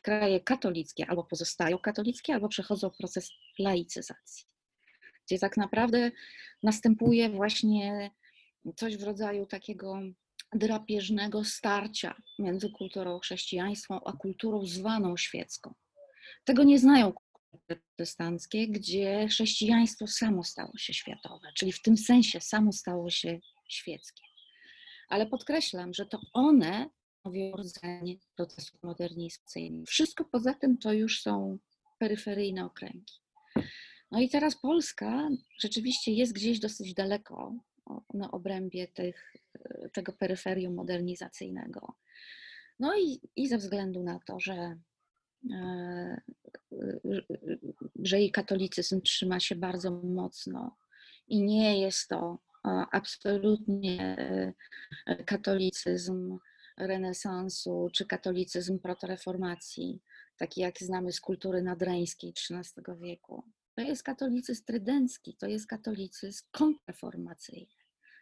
Kraje 0.02 0.40
katolickie 0.40 1.06
albo 1.06 1.24
pozostają 1.24 1.78
katolickie, 1.78 2.34
albo 2.34 2.48
przechodzą 2.48 2.90
proces 2.90 3.30
laicyzacji 3.58 4.48
gdzie 5.28 5.38
tak 5.38 5.56
naprawdę 5.56 6.10
następuje 6.62 7.30
właśnie 7.30 8.10
coś 8.76 8.96
w 8.96 9.02
rodzaju 9.02 9.46
takiego 9.46 10.00
drapieżnego 10.54 11.44
starcia 11.44 12.22
między 12.38 12.70
kulturą 12.70 13.18
chrześcijańską 13.18 14.04
a 14.04 14.12
kulturą 14.12 14.66
zwaną 14.66 15.16
świecką. 15.16 15.74
Tego 16.44 16.64
nie 16.64 16.78
znają 16.78 17.12
protestanckie, 17.66 18.68
gdzie 18.68 19.28
chrześcijaństwo 19.28 20.06
samo 20.06 20.44
stało 20.44 20.72
się 20.78 20.94
światowe, 20.94 21.48
czyli 21.54 21.72
w 21.72 21.82
tym 21.82 21.96
sensie 21.96 22.40
samo 22.40 22.72
stało 22.72 23.10
się 23.10 23.38
świeckie. 23.68 24.22
Ale 25.08 25.26
podkreślam, 25.26 25.94
że 25.94 26.06
to 26.06 26.20
one 26.32 26.90
stanowią 27.20 27.56
rdzeń 27.56 28.18
procesu 28.36 28.78
modernizacyjnego. 28.82 29.86
Wszystko 29.86 30.24
poza 30.24 30.54
tym 30.54 30.78
to 30.78 30.92
już 30.92 31.22
są 31.22 31.58
peryferyjne 31.98 32.64
okręgi. 32.64 33.14
No 34.10 34.20
i 34.20 34.28
teraz 34.28 34.56
Polska 34.56 35.28
rzeczywiście 35.58 36.12
jest 36.12 36.32
gdzieś 36.32 36.58
dosyć 36.60 36.94
daleko 36.94 37.54
na 38.14 38.30
obrębie 38.30 38.88
tych, 38.88 39.36
tego 39.92 40.12
peryferium 40.12 40.74
modernizacyjnego. 40.74 41.94
No 42.78 42.98
i, 42.98 43.20
i 43.36 43.48
ze 43.48 43.58
względu 43.58 44.02
na 44.02 44.20
to, 44.26 44.40
że, 44.40 44.78
e, 45.52 46.20
że 48.02 48.20
jej 48.20 48.30
katolicyzm 48.30 49.00
trzyma 49.00 49.40
się 49.40 49.54
bardzo 49.54 49.90
mocno 49.90 50.76
i 51.28 51.42
nie 51.42 51.80
jest 51.80 52.08
to 52.08 52.38
absolutnie 52.92 54.16
e, 55.06 55.24
katolicyzm 55.24 56.38
renesansu 56.76 57.88
czy 57.92 58.06
katolicyzm 58.06 58.78
protoreformacji, 58.78 60.00
taki 60.36 60.60
jak 60.60 60.78
znamy 60.78 61.12
z 61.12 61.20
kultury 61.20 61.62
nadrańskiej 61.62 62.30
XIII 62.30 62.84
wieku. 63.00 63.44
To 63.78 63.82
jest 63.82 64.02
katolicyzm 64.02 64.64
trydencki, 64.64 65.34
to 65.34 65.46
jest 65.46 65.66
katolicyzm 65.66 66.44
kontrreformacyjny, 66.50 67.74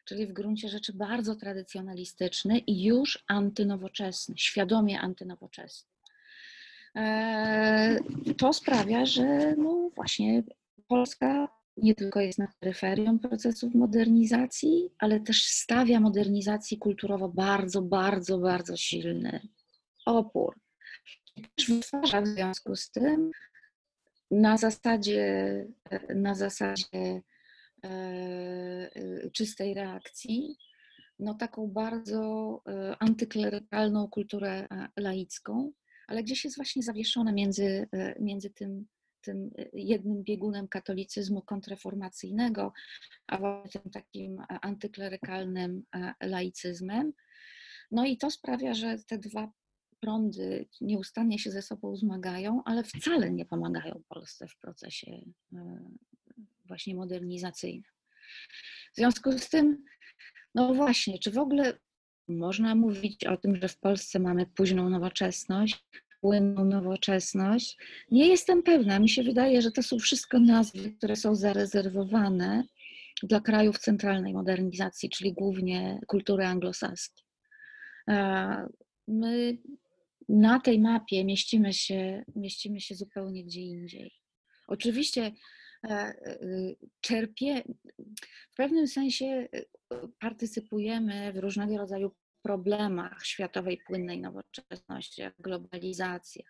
czyli 0.05 0.27
w 0.27 0.33
gruncie 0.33 0.69
rzeczy 0.69 0.93
bardzo 0.93 1.37
tradycjonalistyczny 1.37 2.59
i 2.59 2.85
już 2.85 3.25
antynowoczesny, 3.29 4.35
świadomie 4.39 5.01
antynowoczesny. 5.01 5.91
E, 6.97 7.99
to 8.39 8.53
sprawia, 8.53 9.07
że 9.07 9.55
no 9.57 9.91
właśnie 9.95 10.43
Polska 10.89 11.49
nie 11.77 11.95
tylko 11.95 12.21
jest 12.21 12.39
na 12.39 12.49
peryferium 12.61 13.19
procesów 13.19 13.75
modernizacji, 13.75 14.91
ale 14.99 15.21
też 15.21 15.45
stawia 15.45 16.01
modernizacji 16.01 16.79
kulturowo 16.79 17.29
bardzo, 17.29 17.83
bardzo, 17.83 18.39
bardzo 18.39 18.77
silny 18.77 19.49
opór. 20.07 20.61
Też 21.55 21.69
wytwarza 21.69 22.21
w 22.21 22.27
związku 22.27 22.77
z 22.77 22.91
tym 22.91 23.31
na 24.31 24.57
zasadzie, 24.57 25.67
na 26.15 26.35
zasadzie 26.35 27.23
e, 27.85 29.31
czystej 29.33 29.75
reakcji, 29.75 30.57
no 31.19 31.35
taką 31.35 31.67
bardzo 31.67 32.63
e, 32.69 32.97
antyklerykalną 32.99 34.09
kulturę 34.09 34.67
e, 34.71 34.89
laicką, 34.97 35.73
ale 36.07 36.23
gdzieś 36.23 36.45
jest 36.45 36.57
właśnie 36.57 36.83
zawieszone 36.83 37.33
między, 37.33 37.89
między 38.21 38.51
tym 38.51 38.87
tym 39.21 39.51
jednym 39.73 40.23
biegunem 40.23 40.69
katolicyzmu 40.69 41.43
kontrreformacyjnego, 41.43 42.73
a 43.27 43.39
właśnie 43.39 43.81
tym 43.81 43.91
takim 43.91 44.43
antyklerykalnym 44.49 45.83
laicyzmem. 46.21 47.13
No 47.91 48.05
i 48.05 48.17
to 48.17 48.31
sprawia, 48.31 48.75
że 48.75 48.97
te 48.99 49.19
dwa 49.19 49.53
prądy 50.07 50.67
nieustannie 50.81 51.39
się 51.39 51.51
ze 51.51 51.63
sobą 51.63 51.97
zmagają, 51.97 52.63
ale 52.65 52.85
wcale 52.85 53.31
nie 53.31 53.45
pomagają 53.45 54.03
Polsce 54.09 54.49
w 54.49 54.57
procesie 54.57 55.21
e, 55.53 55.81
właśnie 56.65 56.95
modernizacyjnym. 56.95 57.91
W 58.93 58.97
związku 58.97 59.33
z 59.33 59.49
tym, 59.49 59.85
no 60.55 60.75
właśnie, 60.75 61.19
czy 61.19 61.31
w 61.31 61.39
ogóle 61.39 61.79
można 62.29 62.75
mówić 62.75 63.25
o 63.25 63.37
tym, 63.37 63.57
że 63.57 63.69
w 63.69 63.79
Polsce 63.79 64.19
mamy 64.19 64.47
późną 64.47 64.91
nowoczesność, 64.91 65.85
płynną 66.21 66.65
nowoczesność. 66.65 67.79
Nie 68.11 68.29
jestem 68.29 68.63
pewna. 68.63 68.99
Mi 68.99 69.09
się 69.09 69.23
wydaje, 69.23 69.63
że 69.63 69.71
to 69.71 69.83
są 69.83 69.99
wszystko 69.99 70.41
nazwy, 70.41 70.93
które 70.93 71.17
są 71.17 71.35
zarezerwowane 71.35 72.65
dla 73.23 73.41
krajów 73.41 73.79
centralnej 73.79 74.35
modernizacji, 74.35 75.11
czyli 75.11 75.33
głównie 75.33 76.01
kultury 76.07 76.45
anglosaskiej. 76.45 77.25
My 79.09 79.59
na 80.29 80.61
tej 80.61 80.81
mapie 80.81 81.25
mieścimy 81.25 81.73
się, 81.73 82.25
mieścimy 82.37 82.81
się 82.81 82.95
zupełnie 82.95 83.45
gdzie 83.45 83.61
indziej. 83.61 84.13
Oczywiście 84.69 85.33
e, 85.85 85.91
e, 85.91 86.39
czerpie, 87.01 87.63
w 88.53 88.55
pewnym 88.57 88.89
sensie 88.89 89.27
e, 89.27 89.49
partycypujemy 90.21 91.33
w 91.33 91.37
różnego 91.37 91.79
rodzaju 91.79 92.11
problemach 92.43 93.27
światowej 93.27 93.79
płynnej 93.87 94.21
nowoczesności, 94.21 95.23
jak 95.23 95.35
globalizacja. 95.39 96.45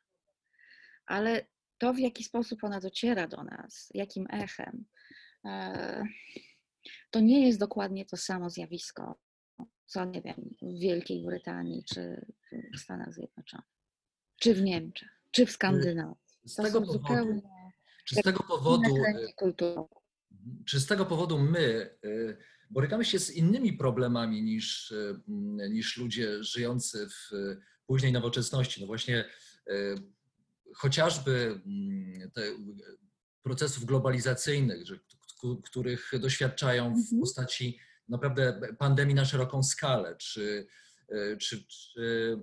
Ale 1.07 1.47
to, 1.79 1.95
w 1.95 1.99
jaki 1.99 2.25
sposób 2.25 2.65
ona 2.65 2.81
dociera 2.81 3.29
do 3.29 3.45
nas, 3.45 3.89
jakim 3.95 4.27
echem, 4.31 4.85
to 7.11 7.21
nie 7.21 7.47
jest 7.47 7.59
dokładnie 7.59 8.05
to 8.05 8.17
samo 8.17 8.51
zjawisko, 8.51 9.19
co 9.87 10.05
nie 10.05 10.23
wiem, 10.23 10.55
w 10.63 10.81
Wielkiej 10.81 11.25
Brytanii, 11.25 11.85
czy 11.85 12.27
w 12.75 12.81
Stanach 12.81 13.15
Zjednoczonych, 13.15 13.67
czy 14.41 14.55
w 14.55 14.63
Niemczech, 14.63 15.09
czy 15.31 15.47
w 15.47 15.51
Skandynawii. 15.51 16.17
Z 16.45 16.55
tego 16.57 16.83
powodu, 16.83 17.43
czy 18.05 18.15
z 18.15 18.23
tego 18.23 18.43
powodu, 18.43 18.95
czy 20.67 20.81
z 20.81 20.87
tego 20.87 21.07
powodu 21.07 21.39
my 21.39 21.91
y, 22.05 22.37
borykamy 22.71 23.05
się 23.05 23.19
z 23.19 23.31
innymi 23.31 23.73
problemami 23.73 24.43
niż, 24.43 24.93
e, 24.93 25.71
niż 25.71 25.97
ludzie 25.97 26.45
żyjący 26.45 27.09
w 27.09 27.31
późnej 27.87 28.13
nowoczesności. 28.13 28.81
No 28.81 28.87
właśnie 28.87 29.25
chociażby 30.75 31.61
te 32.35 32.43
procesów 33.43 33.85
globalizacyjnych, 33.85 34.79
których 35.65 36.13
doświadczają 36.21 36.95
w 36.95 36.99
mhm. 36.99 37.21
postaci 37.21 37.79
naprawdę 38.09 38.61
pandemii 38.79 39.15
na 39.15 39.25
szeroką 39.25 39.63
skalę, 39.63 40.17
czy, 40.17 40.67
e, 41.09 41.37
czy, 41.37 41.65
czy 41.67 42.37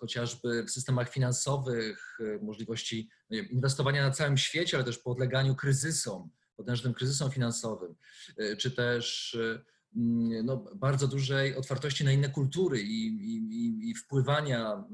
chociażby 0.00 0.64
w 0.64 0.70
systemach 0.70 1.08
finansowych, 1.08 2.18
możliwości 2.42 3.08
wiem, 3.30 3.48
inwestowania 3.48 4.02
na 4.02 4.10
całym 4.10 4.36
świecie, 4.36 4.76
ale 4.76 4.84
też 4.84 4.98
podleganiu 4.98 5.54
kryzysom, 5.54 6.30
potężnym 6.56 6.94
kryzysom 6.94 7.30
finansowym, 7.30 7.94
e, 8.38 8.56
czy 8.56 8.70
też 8.70 9.34
e, 9.34 9.62
mm, 9.96 10.46
no, 10.46 10.56
bardzo 10.74 11.08
dużej 11.08 11.56
otwartości 11.56 12.04
na 12.04 12.12
inne 12.12 12.28
kultury 12.28 12.80
i, 12.80 13.06
i, 13.06 13.90
i 13.90 13.94
wpływania 13.94 14.72
e, 14.72 14.84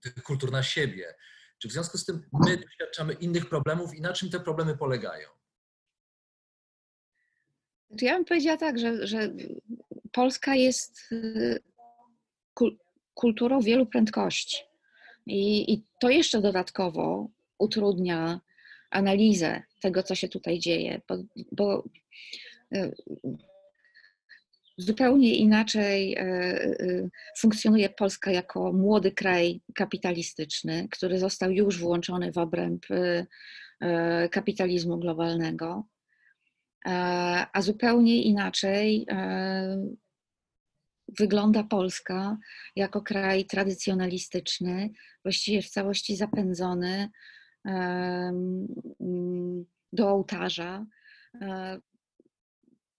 tych 0.00 0.22
kultur 0.22 0.52
na 0.52 0.62
siebie. 0.62 1.14
Czy 1.58 1.68
w 1.68 1.72
związku 1.72 1.98
z 1.98 2.04
tym 2.04 2.22
my 2.46 2.56
doświadczamy 2.56 3.12
innych 3.12 3.48
problemów 3.48 3.94
i 3.94 4.00
na 4.00 4.12
czym 4.12 4.30
te 4.30 4.40
problemy 4.40 4.76
polegają? 4.76 5.28
Ja 7.90 8.14
bym 8.14 8.24
powiedziała 8.24 8.56
tak, 8.56 8.78
że, 8.78 9.06
że 9.06 9.32
Polska 10.12 10.54
jest 10.54 11.00
kulturą 13.14 13.60
wielu 13.60 13.86
prędkości. 13.86 14.56
I, 15.26 15.72
I, 15.72 15.82
to 16.00 16.10
jeszcze 16.10 16.40
dodatkowo 16.40 17.28
utrudnia 17.58 18.40
analizę 18.90 19.62
tego, 19.80 20.02
co 20.02 20.14
się 20.14 20.28
tutaj 20.28 20.58
dzieje, 20.58 21.00
bo, 21.08 21.16
bo 21.52 21.84
e, 22.74 22.92
zupełnie 24.76 25.34
inaczej 25.34 26.14
e, 26.18 27.08
funkcjonuje 27.38 27.88
Polska 27.88 28.30
jako 28.30 28.72
młody 28.72 29.12
kraj 29.12 29.60
kapitalistyczny, 29.74 30.88
który 30.90 31.18
został 31.18 31.50
już 31.50 31.78
włączony 31.78 32.32
w 32.32 32.38
obręb 32.38 32.86
kapitalizmu 34.30 34.98
globalnego, 34.98 35.84
a 37.52 37.62
zupełnie 37.62 38.22
inaczej 38.22 39.06
wygląda 41.18 41.64
Polska 41.64 42.38
jako 42.76 43.02
kraj 43.02 43.44
tradycjonalistyczny, 43.44 44.90
właściwie 45.24 45.62
w 45.62 45.70
całości 45.70 46.16
zapędzony 46.16 47.08
do 49.92 50.08
ołtarza, 50.08 50.86
e, 51.40 51.80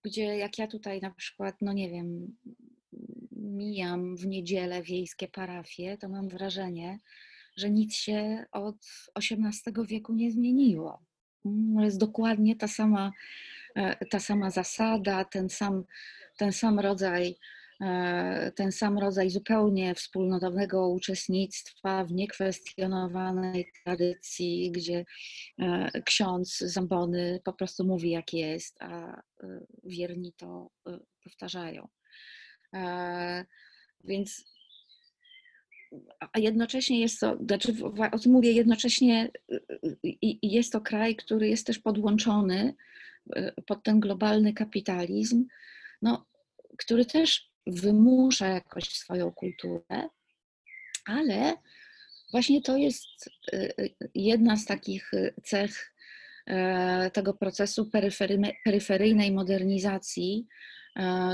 gdzie 0.03 0.23
jak 0.23 0.57
ja 0.57 0.67
tutaj 0.67 1.01
na 1.01 1.11
przykład, 1.11 1.55
no 1.61 1.73
nie 1.73 1.89
wiem, 1.89 2.37
mijam 3.31 4.17
w 4.17 4.27
niedzielę 4.27 4.83
wiejskie 4.83 5.27
parafie, 5.27 5.97
to 5.97 6.09
mam 6.09 6.29
wrażenie, 6.29 6.99
że 7.57 7.69
nic 7.69 7.95
się 7.95 8.45
od 8.51 8.75
XVIII 9.15 9.87
wieku 9.87 10.13
nie 10.13 10.31
zmieniło. 10.31 11.05
Mm, 11.45 11.83
jest 11.83 11.99
dokładnie 11.99 12.55
ta 12.55 12.67
sama, 12.67 13.07
e, 13.07 13.11
ta 14.09 14.19
sama 14.19 14.49
zasada, 14.49 15.25
ten 15.25 15.49
sam, 15.49 15.83
ten 16.37 16.51
sam 16.51 16.79
rodzaj 16.79 17.35
E, 17.81 18.51
ten 18.55 18.71
sam 18.71 18.99
rodzaj 18.99 19.29
zupełnie 19.29 19.95
wspólnotowego 19.95 20.89
uczestnictwa 20.89 22.05
w 22.05 22.11
niekwestionowanej 22.11 23.71
tradycji, 23.83 24.71
gdzie 24.71 25.05
e, 25.59 26.01
ksiądz 26.05 26.57
zambony 26.57 27.39
po 27.43 27.53
prostu 27.53 27.85
mówi 27.85 28.09
jak 28.09 28.33
jest, 28.33 28.81
a 28.81 29.15
e, 29.15 29.21
wierni 29.83 30.33
to 30.37 30.69
powtarzają. 31.23 31.87
Więc 34.03 34.45
a 36.19 36.39
jednocześnie 36.39 36.99
jest 36.99 37.19
to, 37.19 37.37
znaczy 37.37 37.73
o 38.11 38.19
tym 38.19 38.31
mówię, 38.31 38.51
jednocześnie 38.51 39.31
jest 40.41 40.71
to 40.71 40.81
kraj, 40.81 41.15
który 41.15 41.49
jest 41.49 41.67
też 41.67 41.79
podłączony 41.79 42.75
pod 43.65 43.83
ten 43.83 43.99
globalny 43.99 44.53
kapitalizm, 44.53 45.45
no, 46.01 46.25
który 46.77 47.05
też 47.05 47.51
wymusza 47.67 48.47
jakoś 48.47 48.89
swoją 48.89 49.31
kulturę, 49.31 50.09
Ale 51.09 51.57
właśnie 52.31 52.61
to 52.61 52.77
jest 52.77 53.29
jedna 54.15 54.57
z 54.57 54.65
takich 54.65 55.11
cech 55.43 55.93
tego 57.13 57.33
procesu 57.33 57.89
peryferyjnej 58.65 59.31
modernizacji, 59.31 60.47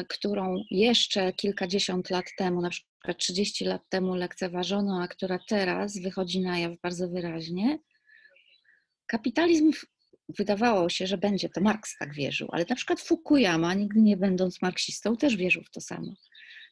którą 0.10 0.55
jeszcze 0.71 1.34
kilkadziesiąt 1.34 2.10
lat 2.10 2.25
temu, 2.38 2.62
na 2.62 2.69
przykład 2.69 3.17
30 3.17 3.65
lat 3.65 3.81
temu 3.89 4.15
lekceważono, 4.15 5.01
a 5.01 5.08
która 5.08 5.39
teraz 5.47 5.97
wychodzi 5.97 6.41
na 6.41 6.60
jaw 6.60 6.71
bardzo 6.84 7.10
wyraźnie. 7.10 7.79
Kapitalizm 9.08 9.71
wydawało 10.29 10.89
się, 10.89 11.07
że 11.07 11.17
będzie 11.17 11.49
to 11.49 11.61
Marks 11.61 11.97
tak 11.97 12.13
wierzył, 12.13 12.49
ale 12.51 12.65
na 12.69 12.75
przykład 12.75 13.01
Fukuyama, 13.01 13.73
nigdy 13.73 14.01
nie 14.01 14.17
będąc 14.17 14.61
marksistą, 14.61 15.17
też 15.17 15.35
wierzył 15.35 15.63
w 15.63 15.69
to 15.69 15.81
samo, 15.81 16.11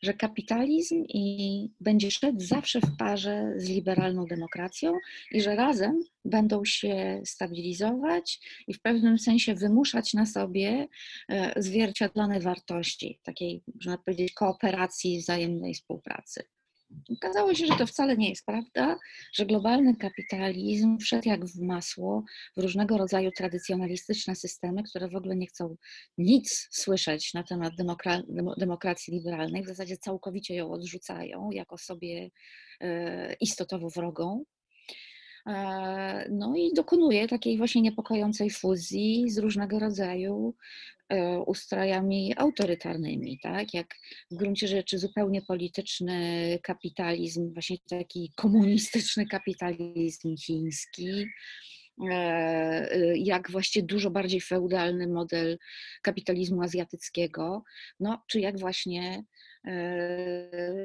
że 0.04 0.14
kapitalizm 0.14 1.04
i 1.10 1.70
będzie 1.80 2.12
szedł 2.12 2.40
zawsze 2.40 2.82
w 2.82 2.98
parze 2.98 3.54
z 3.58 3.70
liberalną 3.70 4.26
demokracją 4.26 4.94
i 5.32 5.42
że 5.42 5.56
razem 5.56 6.04
będą 6.26 6.66
się 6.66 7.22
stabilizować 7.26 8.40
i 8.68 8.74
w 8.74 8.82
pewnym 8.82 9.20
sensie 9.20 9.56
wymuszać 9.56 10.14
na 10.14 10.26
sobie 10.26 10.88
e, 11.30 11.62
zwierciadlane 11.62 12.40
wartości, 12.40 13.20
takiej, 13.24 13.64
można 13.76 13.98
powiedzieć, 13.98 14.34
kooperacji, 14.34 15.20
wzajemnej 15.20 15.74
współpracy. 15.74 16.44
Okazało 17.18 17.54
się, 17.54 17.66
że 17.68 17.76
to 17.76 17.88
wcale 17.88 18.18
nie 18.18 18.30
jest 18.30 18.46
prawda, 18.46 18.98
że 19.34 19.46
globalny 19.46 19.96
kapitalizm 19.96 20.98
wszedł 20.98 21.30
jak 21.30 21.46
w 21.46 21.62
masło 21.62 22.24
w 22.58 22.62
różnego 22.62 22.98
rodzaju 22.98 23.32
tradycjonalistyczne 23.32 24.36
systemy, 24.36 24.84
które 24.84 25.10
w 25.10 25.16
ogóle 25.16 25.36
nie 25.36 25.48
chcą 25.48 25.76
nic 26.18 26.68
słyszeć 26.72 27.34
na 27.34 27.44
temat 27.44 27.76
demokra 27.78 28.22
demokracji 28.58 29.14
liberalnej, 29.14 29.64
w 29.64 29.68
zasadzie 29.68 29.98
całkowicie 29.98 30.56
ją 30.56 30.72
odrzucają 30.72 31.52
jako 31.52 31.78
sobie 31.78 32.30
e, 32.82 33.34
istotowo 33.34 33.90
wrogą. 33.90 34.44
E, 35.48 36.30
no 36.32 36.56
i 36.56 36.74
dokonuje 36.74 37.28
takiej 37.28 37.58
właśnie 37.58 37.82
niepokojącej 37.82 38.50
fuzji 38.50 39.30
z 39.30 39.38
różnego 39.38 39.80
rodzaju 39.80 40.56
e, 41.10 41.40
ustrojami 41.40 42.34
autorytarnymi, 42.38 43.40
tak? 43.40 43.74
Jak 43.74 43.88
w 44.32 44.36
gruncie 44.36 44.68
rzeczy 44.68 44.98
zupełnie 44.98 45.42
polityczny 45.42 46.60
kapitalizm, 46.64 47.54
właśnie 47.54 47.78
taki 47.90 48.32
komunistyczny 48.36 49.28
kapitalizm 49.28 50.38
chiński, 50.38 51.26
e, 52.12 53.18
jak 53.18 53.52
właśnie 53.52 53.84
dużo 53.84 54.12
bardziej 54.12 54.42
feudalny 54.42 55.08
model 55.08 55.58
kapitalizmu 56.02 56.62
azjatyckiego, 56.62 57.64
no, 58.00 58.24
czy 58.28 58.40
jak 58.40 58.60
właśnie 58.60 59.24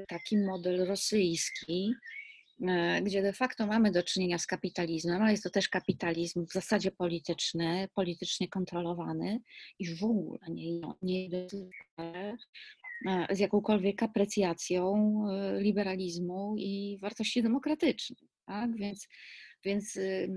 taki 0.08 0.38
model 0.38 0.86
rosyjski, 0.86 1.94
gdzie 3.02 3.22
de 3.22 3.32
facto 3.32 3.66
mamy 3.66 3.90
do 3.90 4.02
czynienia 4.02 4.38
z 4.38 4.46
kapitalizmem, 4.46 5.22
ale 5.22 5.30
jest 5.30 5.42
to 5.42 5.50
też 5.50 5.68
kapitalizm 5.68 6.46
w 6.46 6.52
zasadzie 6.52 6.90
polityczny, 6.90 7.88
politycznie 7.94 8.48
kontrolowany 8.48 9.40
i 9.78 9.94
w 9.94 10.04
ogóle 10.04 10.38
nie, 10.48 10.80
nie 11.02 11.28
z 13.30 13.38
jakąkolwiek 13.38 14.02
aprecjacją 14.02 14.94
e, 15.30 15.60
liberalizmu 15.60 16.54
i 16.58 16.98
wartości 17.00 17.42
demokratycznych. 17.42 18.18
Tak? 18.46 18.76
Więc, 18.76 19.08
więc 19.64 19.96
y, 19.96 20.28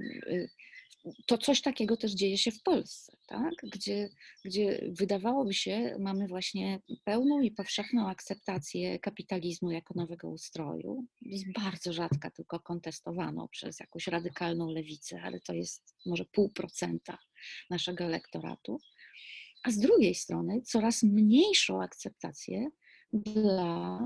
to 1.26 1.38
coś 1.38 1.62
takiego 1.62 1.98
też 1.98 2.12
dzieje 2.12 2.38
się 2.38 2.52
w 2.52 2.64
Polsce, 2.64 3.18
tak? 3.28 3.54
gdzie, 3.64 4.10
gdzie 4.46 4.90
wydawałoby 5.00 5.54
się, 5.54 5.96
mamy 6.00 6.28
właśnie 6.28 6.82
pełną 7.04 7.42
i 7.42 7.52
powszechną 7.52 8.10
akceptację 8.10 9.00
kapitalizmu 9.00 9.72
jako 9.72 9.94
nowego 9.94 10.30
ustroju. 10.30 11.06
Jest 11.22 11.46
bardzo 11.54 11.94
rzadka, 11.94 12.32
tylko 12.32 12.60
kontestowaną 12.60 13.48
przez 13.48 13.80
jakąś 13.80 14.08
radykalną 14.08 14.72
lewicę, 14.72 15.22
ale 15.24 15.40
to 15.40 15.54
jest 15.54 15.96
może 16.06 16.26
pół 16.26 16.50
procenta 16.50 17.18
naszego 17.70 18.04
elektoratu. 18.04 18.80
A 19.64 19.72
z 19.72 19.78
drugiej 19.78 20.16
strony 20.16 20.62
coraz 20.62 21.04
mniejszą 21.04 21.84
akceptację 21.84 22.70
dla 23.14 24.00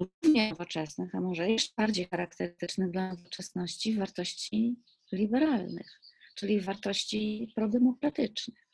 równie 0.00 0.50
nowoczesnych, 0.50 1.14
a 1.14 1.20
może 1.20 1.50
jeszcze 1.50 1.74
bardziej 1.76 2.08
charakterystycznych 2.08 2.90
dla 2.90 3.14
nowoczesności 3.14 3.94
wartości 3.94 4.76
liberalnych 5.12 6.00
czyli 6.36 6.60
wartości 6.60 7.52
prodemokratycznych. 7.54 8.66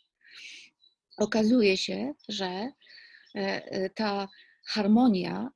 Okazuje 1.17 1.77
się, 1.77 2.15
że 2.29 2.47
e, 2.47 2.73
e, 3.35 3.91
ta 3.91 4.29
harmonia, 4.67 5.51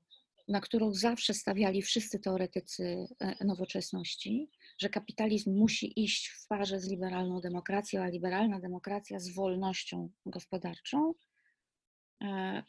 na 0.49 0.61
którą 0.61 0.95
zawsze 0.95 1.35
stawiali 1.35 1.83
wszyscy 1.83 2.19
teoretycy 2.19 3.07
e, 3.21 3.45
nowoczesności, 3.45 4.51
że 4.79 4.88
kapitalizm 4.88 5.57
musi 5.57 6.03
iść 6.05 6.29
w 6.29 6.47
parze 6.47 6.81
z 6.81 6.90
liberalną 6.90 7.40
demokracją, 7.40 8.03
a 8.03 8.09
liberalna 8.09 8.61
demokracja 8.61 9.21
z 9.21 9.35
wolnością 9.35 10.11
gospodarczą, 10.27 11.14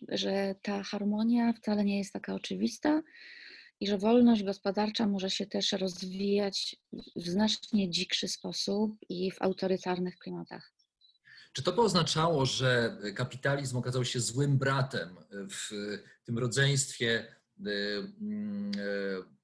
że 0.10 0.56
ta 0.62 0.84
harmonia 0.84 1.54
wcale 1.54 1.86
nie 1.86 1.98
jest 1.98 2.14
taka 2.14 2.34
oczywista, 2.34 3.02
i 3.80 3.88
że 3.88 3.98
wolność 3.98 4.44
gospodarcza 4.44 5.08
może 5.08 5.30
się 5.30 5.46
też 5.46 5.72
rozwijać 5.72 6.76
w 7.16 7.28
znacznie 7.28 7.90
dzikszy 7.90 8.28
sposób 8.28 8.96
i 9.10 9.32
w 9.32 9.42
autorytarnych 9.42 10.16
klimatach. 10.18 10.74
Czy 11.54 11.64
to 11.64 11.72
by 11.72 11.82
oznaczało, 11.82 12.46
że 12.46 12.98
kapitalizm 13.16 13.78
okazał 13.78 14.06
się 14.06 14.20
złym 14.20 14.58
bratem 14.58 15.16
w 15.32 15.70
tym 16.24 16.38
rodzeństwie, 16.38 17.36
mm, 17.60 18.72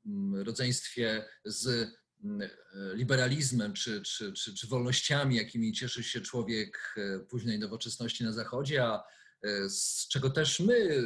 mm, 0.05 0.43
rodzeństwie 0.43 1.25
z 1.45 1.89
mm, 2.23 2.49
liberalizmem 2.93 3.73
czy, 3.73 4.01
czy, 4.01 4.33
czy, 4.33 4.55
czy 4.55 4.67
wolnościami, 4.67 5.35
jakimi 5.35 5.73
cieszy 5.73 6.03
się 6.03 6.21
człowiek 6.21 6.95
późnej 7.29 7.59
nowoczesności 7.59 8.23
na 8.23 8.31
Zachodzie, 8.31 8.83
a 8.83 9.03
z 9.69 10.07
czego 10.07 10.29
też 10.29 10.59
my 10.59 11.03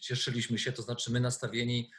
cieszyliśmy 0.00 0.58
się, 0.58 0.72
to 0.72 0.82
znaczy 0.82 1.12
my 1.12 1.20
nastawieni 1.20 1.90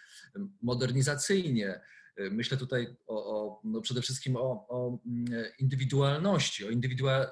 modernizacyjnie. 0.61 1.81
Myślę 2.17 2.57
tutaj 2.57 2.95
o, 3.07 3.25
o 3.35 3.61
no 3.63 3.81
przede 3.81 4.01
wszystkim 4.01 4.35
o, 4.35 4.65
o, 4.69 4.99
mm, 5.05 5.45
indywidualności, 5.59 6.65
o 6.65 6.69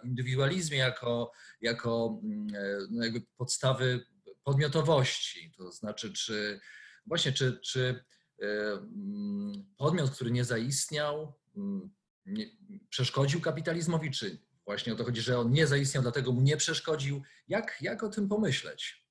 indywidualizmie 0.03 0.77
jako, 0.77 1.31
jako 1.61 2.19
mm, 2.23 2.47
no 2.91 3.03
jakby 3.03 3.21
podstawy 3.37 4.05
podmiotowości. 4.43 5.51
To 5.57 5.71
znaczy, 5.71 6.13
czy 6.13 6.59
właśnie, 7.05 7.31
czy, 7.31 7.59
czy 7.63 8.03
e, 8.41 8.45
mm, 8.71 9.65
podmiot, 9.77 10.11
który 10.11 10.31
nie 10.31 10.45
zaistniał, 10.45 11.33
nie, 12.25 12.45
przeszkodził 12.89 13.41
kapitalizmowi, 13.41 14.11
czy 14.11 14.37
właśnie 14.69 14.93
o 14.93 14.95
to 14.95 15.03
chodzi, 15.03 15.21
że 15.21 15.39
on 15.39 15.51
nie 15.51 15.67
zaistniał, 15.67 16.03
dlatego 16.03 16.31
mu 16.31 16.41
nie 16.41 16.57
przeszkodził. 16.57 17.21
Jak, 17.47 17.77
jak 17.81 18.03
o 18.03 18.09
tym 18.09 18.27
pomyśleć? 18.27 19.05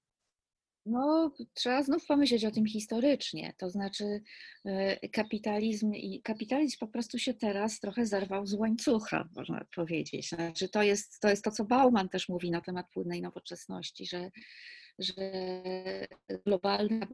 No, 0.86 1.34
trzeba 1.54 1.82
znów 1.82 2.06
pomyśleć 2.06 2.44
o 2.44 2.50
tym 2.50 2.66
historycznie. 2.66 3.54
To 3.58 3.70
znaczy, 3.70 4.22
e, 4.64 5.08
kapitalizm 5.08 5.94
i 5.94 6.22
kapitalizm 6.22 6.78
po 6.80 6.88
prostu 6.88 7.18
się 7.18 7.34
teraz 7.34 7.80
trochę 7.80 8.06
zerwał 8.06 8.46
z 8.46 8.54
łańcucha, 8.54 9.28
można 9.36 9.64
powiedzieć. 9.74 10.28
Znaczy, 10.28 10.68
to 10.68 10.82
jest 10.82 11.20
to, 11.20 11.28
jest 11.28 11.44
to 11.44 11.50
co 11.50 11.64
Bauman 11.64 12.08
też 12.08 12.28
mówi 12.28 12.50
na 12.50 12.60
temat 12.60 12.86
płynnej 12.92 13.22
nowoczesności, 13.22 14.06
że, 14.06 14.30
że 14.98 15.12
globalna, 16.46 17.06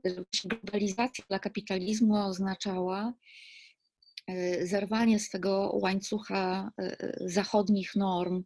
globalizacja 0.44 1.24
dla 1.28 1.38
kapitalizmu 1.38 2.14
oznaczała 2.14 3.12
zerwanie 4.62 5.18
z 5.18 5.30
tego 5.30 5.78
łańcucha 5.82 6.70
e, 6.78 7.16
zachodnich 7.20 7.96
norm 7.96 8.44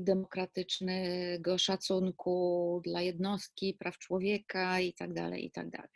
demokratycznego 0.00 1.58
szacunku 1.58 2.80
dla 2.84 3.02
jednostki, 3.02 3.76
praw 3.78 3.98
człowieka 3.98 4.80
itd. 4.80 5.14
Tak 5.14 5.40
itd. 5.40 5.70
Tak 5.70 5.90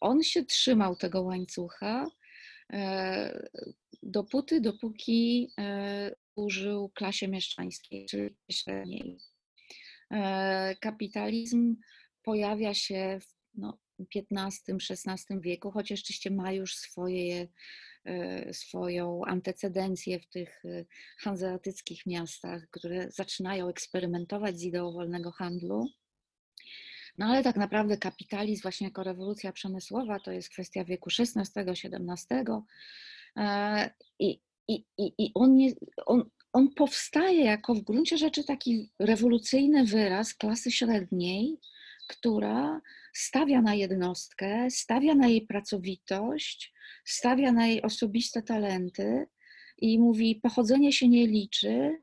on 0.00 0.22
się 0.22 0.44
trzymał 0.44 0.96
tego 0.96 1.22
łańcucha 1.22 2.06
dopóty, 4.02 4.60
dopóki 4.60 5.50
użył 6.36 6.88
klasie 6.88 7.28
mieszczańskiej, 7.28 8.06
czyli 8.06 8.36
średniej. 8.50 9.18
Kapitalizm 10.80 11.76
pojawia 12.22 12.74
się 12.74 13.18
w 13.20 13.34
no, 13.54 13.78
XV-XVI 14.16 15.40
wieku, 15.40 15.70
chociaż 15.70 16.00
oczywiście 16.00 16.30
ma 16.30 16.52
już 16.52 16.76
swoje 16.76 17.48
E, 18.08 18.54
swoją 18.54 19.20
antecedencję 19.26 20.20
w 20.20 20.26
tych 20.26 20.64
e, 20.64 20.84
hanzeatyckich 21.18 22.06
miastach, 22.06 22.70
które 22.70 23.10
zaczynają 23.10 23.68
eksperymentować 23.68 24.58
z 24.58 24.62
ideą 24.62 24.92
wolnego 24.92 25.32
handlu. 25.32 25.86
No 27.18 27.26
ale 27.26 27.42
tak 27.42 27.56
naprawdę 27.56 27.96
kapitalizm 27.96 28.62
właśnie 28.62 28.86
jako 28.86 29.02
rewolucja 29.02 29.52
przemysłowa 29.52 30.20
to 30.20 30.32
jest 30.32 30.48
kwestia 30.48 30.84
wieku 30.84 31.10
XVI-XVII 31.18 32.36
e, 33.36 33.90
i, 34.18 34.40
i, 34.68 34.84
i 34.98 35.30
on, 35.34 35.56
nie, 35.56 35.72
on, 36.06 36.30
on 36.52 36.74
powstaje 36.74 37.44
jako 37.44 37.74
w 37.74 37.80
gruncie 37.80 38.18
rzeczy 38.18 38.44
taki 38.44 38.90
rewolucyjny 38.98 39.84
wyraz 39.84 40.34
klasy 40.34 40.70
średniej, 40.70 41.58
która 42.08 42.80
stawia 43.14 43.62
na 43.62 43.74
jednostkę, 43.74 44.70
stawia 44.70 45.14
na 45.14 45.28
jej 45.28 45.46
pracowitość, 45.46 46.72
stawia 47.04 47.52
na 47.52 47.66
jej 47.66 47.82
osobiste 47.82 48.42
talenty 48.42 49.26
i 49.78 49.98
mówi: 49.98 50.40
Pochodzenie 50.42 50.92
się 50.92 51.08
nie 51.08 51.26
liczy, 51.26 52.02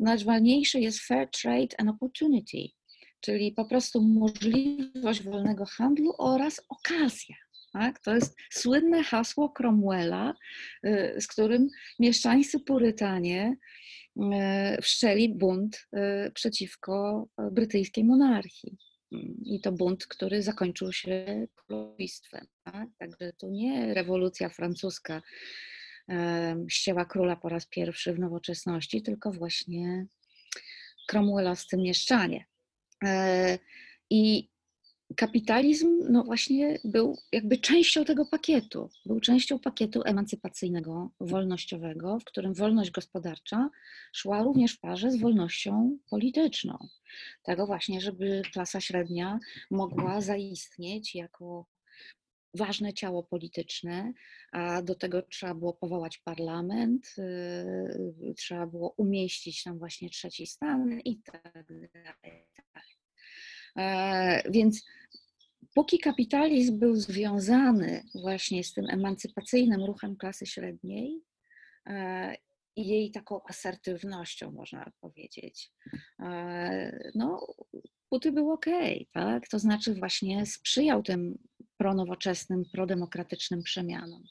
najważniejsze 0.00 0.80
jest 0.80 1.00
fair 1.00 1.28
trade 1.30 1.76
and 1.78 1.90
opportunity, 1.90 2.68
czyli 3.20 3.52
po 3.52 3.64
prostu 3.64 4.02
możliwość 4.02 5.22
wolnego 5.22 5.64
handlu 5.66 6.14
oraz 6.18 6.60
okazja. 6.68 7.36
Tak? 7.72 8.00
To 8.00 8.14
jest 8.14 8.36
słynne 8.52 9.02
hasło 9.02 9.48
Cromwella, 9.48 10.34
y, 10.86 11.16
z 11.20 11.26
którym 11.26 11.68
mieszczańscy 11.98 12.60
Purytanie 12.60 13.56
y, 14.16 14.22
wszczęli 14.82 15.34
bunt 15.34 15.76
y, 15.76 16.32
przeciwko 16.32 17.26
brytyjskiej 17.52 18.04
monarchii. 18.04 18.76
I 19.44 19.60
to 19.60 19.72
bunt, 19.72 20.06
który 20.06 20.42
zakończył 20.42 20.92
się 20.92 21.46
królestwem. 21.54 22.46
Tak? 22.64 22.88
Także 22.98 23.32
to 23.32 23.48
nie 23.50 23.94
rewolucja 23.94 24.48
francuska 24.48 25.22
ścięła 26.68 27.04
króla 27.04 27.36
po 27.36 27.48
raz 27.48 27.66
pierwszy 27.66 28.14
w 28.14 28.18
nowoczesności, 28.18 29.02
tylko 29.02 29.32
właśnie 29.32 30.06
Cromwellowscy 31.06 31.76
mieszczanie. 31.76 32.44
E, 33.04 33.58
I 34.10 34.50
kapitalizm, 35.16 36.12
no 36.12 36.24
właśnie, 36.24 36.78
był 36.84 37.18
jakby 37.32 37.58
częścią 37.58 38.04
tego 38.04 38.26
pakietu. 38.26 38.90
Był 39.06 39.20
częścią 39.20 39.58
pakietu 39.58 40.02
emancypacyjnego, 40.04 41.10
wolnościowego, 41.20 42.18
w 42.18 42.24
którym 42.24 42.54
wolność 42.54 42.90
gospodarcza 42.90 43.70
szła 44.12 44.42
również 44.42 44.72
w 44.72 44.80
parze 44.80 45.10
z 45.10 45.20
wolnością 45.20 45.98
polityczną. 46.10 46.78
Tego 47.42 47.66
właśnie, 47.66 48.00
żeby 48.00 48.42
klasa 48.52 48.80
średnia 48.80 49.38
mogła 49.70 50.20
zaistnieć 50.20 51.14
jako 51.14 51.66
ważne 52.54 52.94
ciało 52.94 53.22
polityczne, 53.22 54.12
a 54.52 54.82
do 54.82 54.94
tego 54.94 55.22
trzeba 55.22 55.54
było 55.54 55.72
powołać 55.72 56.18
parlament, 56.18 57.14
yy, 57.18 58.34
trzeba 58.34 58.66
było 58.66 58.94
umieścić 58.96 59.62
tam 59.62 59.78
właśnie 59.78 60.10
trzeci 60.10 60.46
stan 60.46 61.00
i 61.00 61.22
tak 61.22 61.52
dalej. 61.92 62.46
E, 63.78 64.50
więc 64.50 64.84
póki 65.74 65.98
kapitalizm 65.98 66.78
był 66.78 66.96
związany 66.96 68.04
właśnie 68.14 68.64
z 68.64 68.72
tym 68.72 68.90
emancypacyjnym 68.90 69.84
ruchem 69.84 70.16
klasy 70.16 70.46
średniej 70.46 71.20
e, 71.86 72.34
i 72.76 72.86
jej 72.86 73.10
taką 73.10 73.40
asertywnością, 73.48 74.52
można 74.52 74.92
powiedzieć, 75.00 75.72
e, 76.20 77.10
no, 77.14 77.46
Puty 78.08 78.32
był 78.32 78.50
ok, 78.50 78.66
tak? 79.12 79.48
To 79.48 79.58
znaczy 79.58 79.94
właśnie 79.94 80.46
sprzyjał 80.46 81.02
tym 81.02 81.38
pronowoczesnym, 81.76 82.64
prodemokratycznym 82.72 83.62
przemianom. 83.62 84.24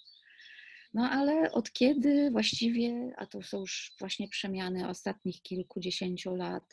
No 0.93 1.09
ale 1.09 1.51
od 1.51 1.71
kiedy 1.71 2.31
właściwie, 2.31 3.13
a 3.17 3.25
to 3.25 3.41
są 3.41 3.59
już 3.59 3.95
właśnie 3.99 4.27
przemiany 4.27 4.87
ostatnich 4.87 5.41
kilkudziesięciu 5.41 6.35
lat, 6.35 6.63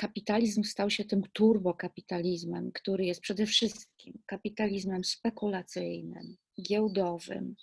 kapitalizm 0.00 0.64
stał 0.64 0.90
się 0.90 1.04
tym 1.04 1.22
turbokapitalizmem, 1.32 2.72
który 2.72 3.04
jest 3.04 3.20
przede 3.20 3.46
wszystkim 3.46 4.22
kapitalizmem 4.26 5.04
spekulacyjnym, 5.04 6.36
giełdowym, 6.62 7.54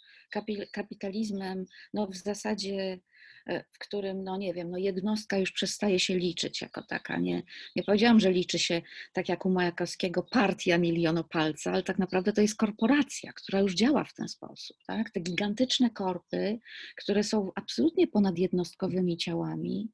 kapitalizmem 0.71 1.65
no, 1.93 2.08
w 2.08 2.15
zasadzie 2.15 3.00
E, 3.47 3.63
w 3.71 3.80
którym, 3.80 4.23
no 4.23 4.38
nie 4.38 4.54
wiem, 4.54 4.71
no 4.71 4.78
jednostka 4.78 5.38
już 5.38 5.52
przestaje 5.52 6.00
się 6.00 6.17
liczyć 6.17 6.62
jako 6.62 6.84
taka. 6.84 7.17
Nie, 7.17 7.43
nie 7.76 7.84
powiedziałam, 7.84 8.19
że 8.19 8.32
liczy 8.32 8.60
się 8.60 8.82
tak 9.13 9.30
jak 9.30 9.45
u 9.45 9.50
Majakowskiego 9.50 10.23
partia 10.32 10.78
milionopalca, 10.78 11.71
ale 11.71 11.84
tak 11.84 12.00
naprawdę 12.00 12.34
to 12.34 12.41
jest 12.41 12.56
korporacja, 12.56 13.34
która 13.34 13.60
już 13.60 13.76
działa 13.76 14.04
w 14.04 14.13
ten 14.13 14.28
sposób. 14.28 14.78
Tak? 14.88 15.10
Te 15.12 15.19
gigantyczne 15.19 15.89
korpy, 15.89 16.60
które 16.97 17.23
są 17.23 17.52
absolutnie 17.56 18.08
ponadjednostkowymi 18.08 19.17
ciałami 19.17 19.89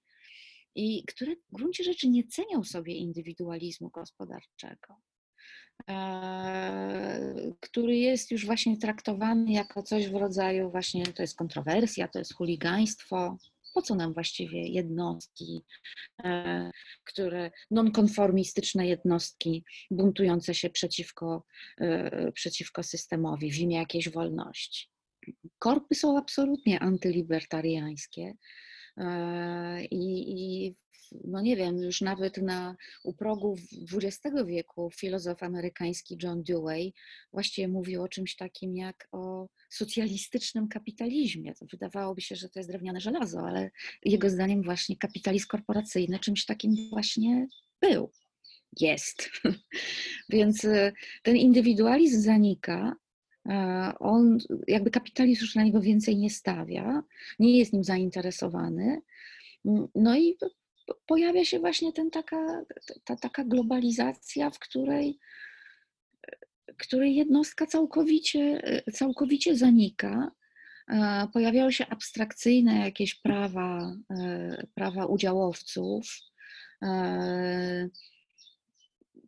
i 0.75 1.03
które 1.07 1.35
w 1.35 1.53
gruncie 1.53 1.83
rzeczy 1.83 2.09
nie 2.09 2.23
cenią 2.23 2.63
sobie 2.63 2.95
indywidualizmu 2.95 3.89
gospodarczego. 3.89 4.95
E, 5.89 7.53
który 7.59 7.97
jest 7.97 8.31
już 8.31 8.45
właśnie 8.45 8.77
traktowany 8.77 9.51
jako 9.51 9.83
coś 9.83 10.09
w 10.09 10.15
rodzaju 10.15 10.71
właśnie, 10.71 11.05
to 11.05 11.23
jest 11.23 11.37
kontrowersja, 11.37 12.07
to 12.07 12.19
jest 12.19 12.33
chuligaństwo. 12.33 13.37
Po 13.73 13.81
co 13.81 13.95
nam 13.95 14.13
właściwie 14.13 14.67
jednostki, 14.67 15.63
e, 16.23 16.71
które 17.03 17.51
nonkonformistyczne 17.71 18.87
jednostki 18.87 19.63
buntujące 19.91 20.55
się 20.55 20.69
przeciwko, 20.69 21.45
e, 21.81 22.31
przeciwko 22.31 22.83
systemowi 22.83 23.51
w 23.51 23.57
imię 23.57 23.75
jakiejś 23.77 24.09
wolności? 24.09 24.87
Korpy 25.59 25.95
są 25.95 26.17
absolutnie 26.17 26.79
antylibertariańskie. 26.79 28.33
I, 29.91 30.23
i 30.31 30.75
no 31.23 31.41
nie 31.41 31.55
wiem, 31.55 31.77
już 31.77 32.01
nawet 32.01 32.37
na 32.37 32.75
u 33.03 33.13
progu 33.13 33.55
XX 33.93 34.35
wieku 34.45 34.91
filozof 34.95 35.43
amerykański 35.43 36.17
John 36.23 36.43
Dewey 36.43 36.93
właściwie 37.31 37.67
mówił 37.67 38.03
o 38.03 38.07
czymś 38.07 38.35
takim 38.35 38.75
jak 38.75 39.07
o 39.11 39.47
socjalistycznym 39.69 40.67
kapitalizmie. 40.67 41.53
Wydawałoby 41.71 42.21
się, 42.21 42.35
że 42.35 42.49
to 42.49 42.59
jest 42.59 42.69
drewniane 42.69 42.99
żelazo, 42.99 43.39
ale 43.39 43.71
jego 44.05 44.29
zdaniem 44.29 44.63
właśnie 44.63 44.97
kapitalizm 44.97 45.47
korporacyjny 45.47 46.19
czymś 46.19 46.45
takim 46.45 46.89
właśnie 46.89 47.47
był. 47.81 48.11
Jest. 48.79 49.29
Więc 50.29 50.65
e, 50.65 50.91
ten 51.23 51.35
indywidualizm 51.35 52.21
zanika, 52.21 52.89
e, 52.89 52.95
on 53.99 54.37
jakby 54.67 54.91
kapitalizm 54.91 55.41
już 55.41 55.55
na 55.55 55.63
niego 55.63 55.81
więcej 55.81 56.17
nie 56.17 56.29
stawia, 56.29 57.03
nie 57.39 57.57
jest 57.57 57.73
nim 57.73 57.83
zainteresowany. 57.83 59.01
No 59.95 60.17
i 60.17 60.37
pojawia 61.05 61.45
się 61.45 61.59
właśnie 61.59 61.93
ten 61.93 62.11
taka, 62.11 62.65
ta, 63.03 63.15
taka 63.15 63.43
globalizacja, 63.43 64.49
w 64.49 64.59
której, 64.59 65.19
której 66.77 67.15
jednostka 67.15 67.65
całkowicie, 67.65 68.61
całkowicie 68.93 69.57
zanika. 69.57 70.31
E, 70.89 71.27
pojawiają 71.33 71.71
się 71.71 71.87
abstrakcyjne 71.87 72.75
jakieś 72.75 73.15
prawa, 73.15 73.95
e, 74.09 74.67
prawa 74.75 75.05
udziałowców, 75.05 76.17
e, 76.81 77.89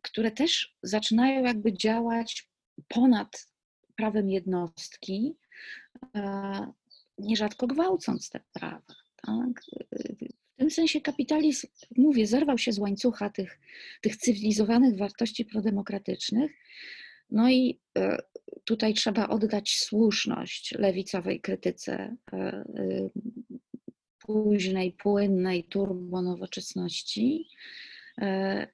które 0.02 0.30
też 0.30 0.76
zaczynają 0.82 1.44
jakby 1.44 1.72
działać 1.72 2.50
ponad 2.88 3.46
prawem 3.96 4.30
jednostki, 4.30 5.36
nierzadko 7.18 7.66
gwałcąc 7.66 8.30
te 8.30 8.40
prawa. 8.52 8.94
Tak? 9.26 9.62
W 10.56 10.58
tym 10.58 10.70
sensie 10.70 11.00
kapitalizm, 11.00 11.66
mówię, 11.96 12.26
zerwał 12.26 12.58
się 12.58 12.72
z 12.72 12.78
łańcucha 12.78 13.30
tych, 13.30 13.58
tych 14.00 14.16
cywilizowanych 14.16 14.96
wartości 14.96 15.44
prodemokratycznych. 15.44 16.52
No 17.30 17.50
i 17.50 17.80
e, 17.98 18.18
tutaj 18.64 18.94
trzeba 18.94 19.28
oddać 19.28 19.78
słuszność 19.78 20.74
lewicowej 20.78 21.40
krytyce 21.40 22.16
e, 22.32 22.36
e, 22.36 22.64
późnej, 24.18 24.92
płynnej 24.92 25.64
turbonowoczesności, 25.64 27.48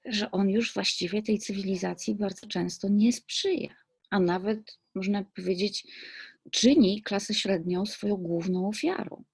że 0.04 0.30
on 0.30 0.50
już 0.50 0.74
właściwie 0.74 1.22
tej 1.22 1.38
cywilizacji 1.38 2.14
bardzo 2.14 2.46
często 2.46 2.88
nie 2.88 3.12
sprzyja, 3.12 3.74
a 4.12 4.20
nawet 4.20 4.78
można 4.94 5.24
powiedzieć, 5.36 5.86
czyni 6.50 7.02
klasę 7.02 7.34
średnią 7.34 7.86
swoją 7.86 8.16
główną 8.16 8.68
ofiarą. 8.68 9.24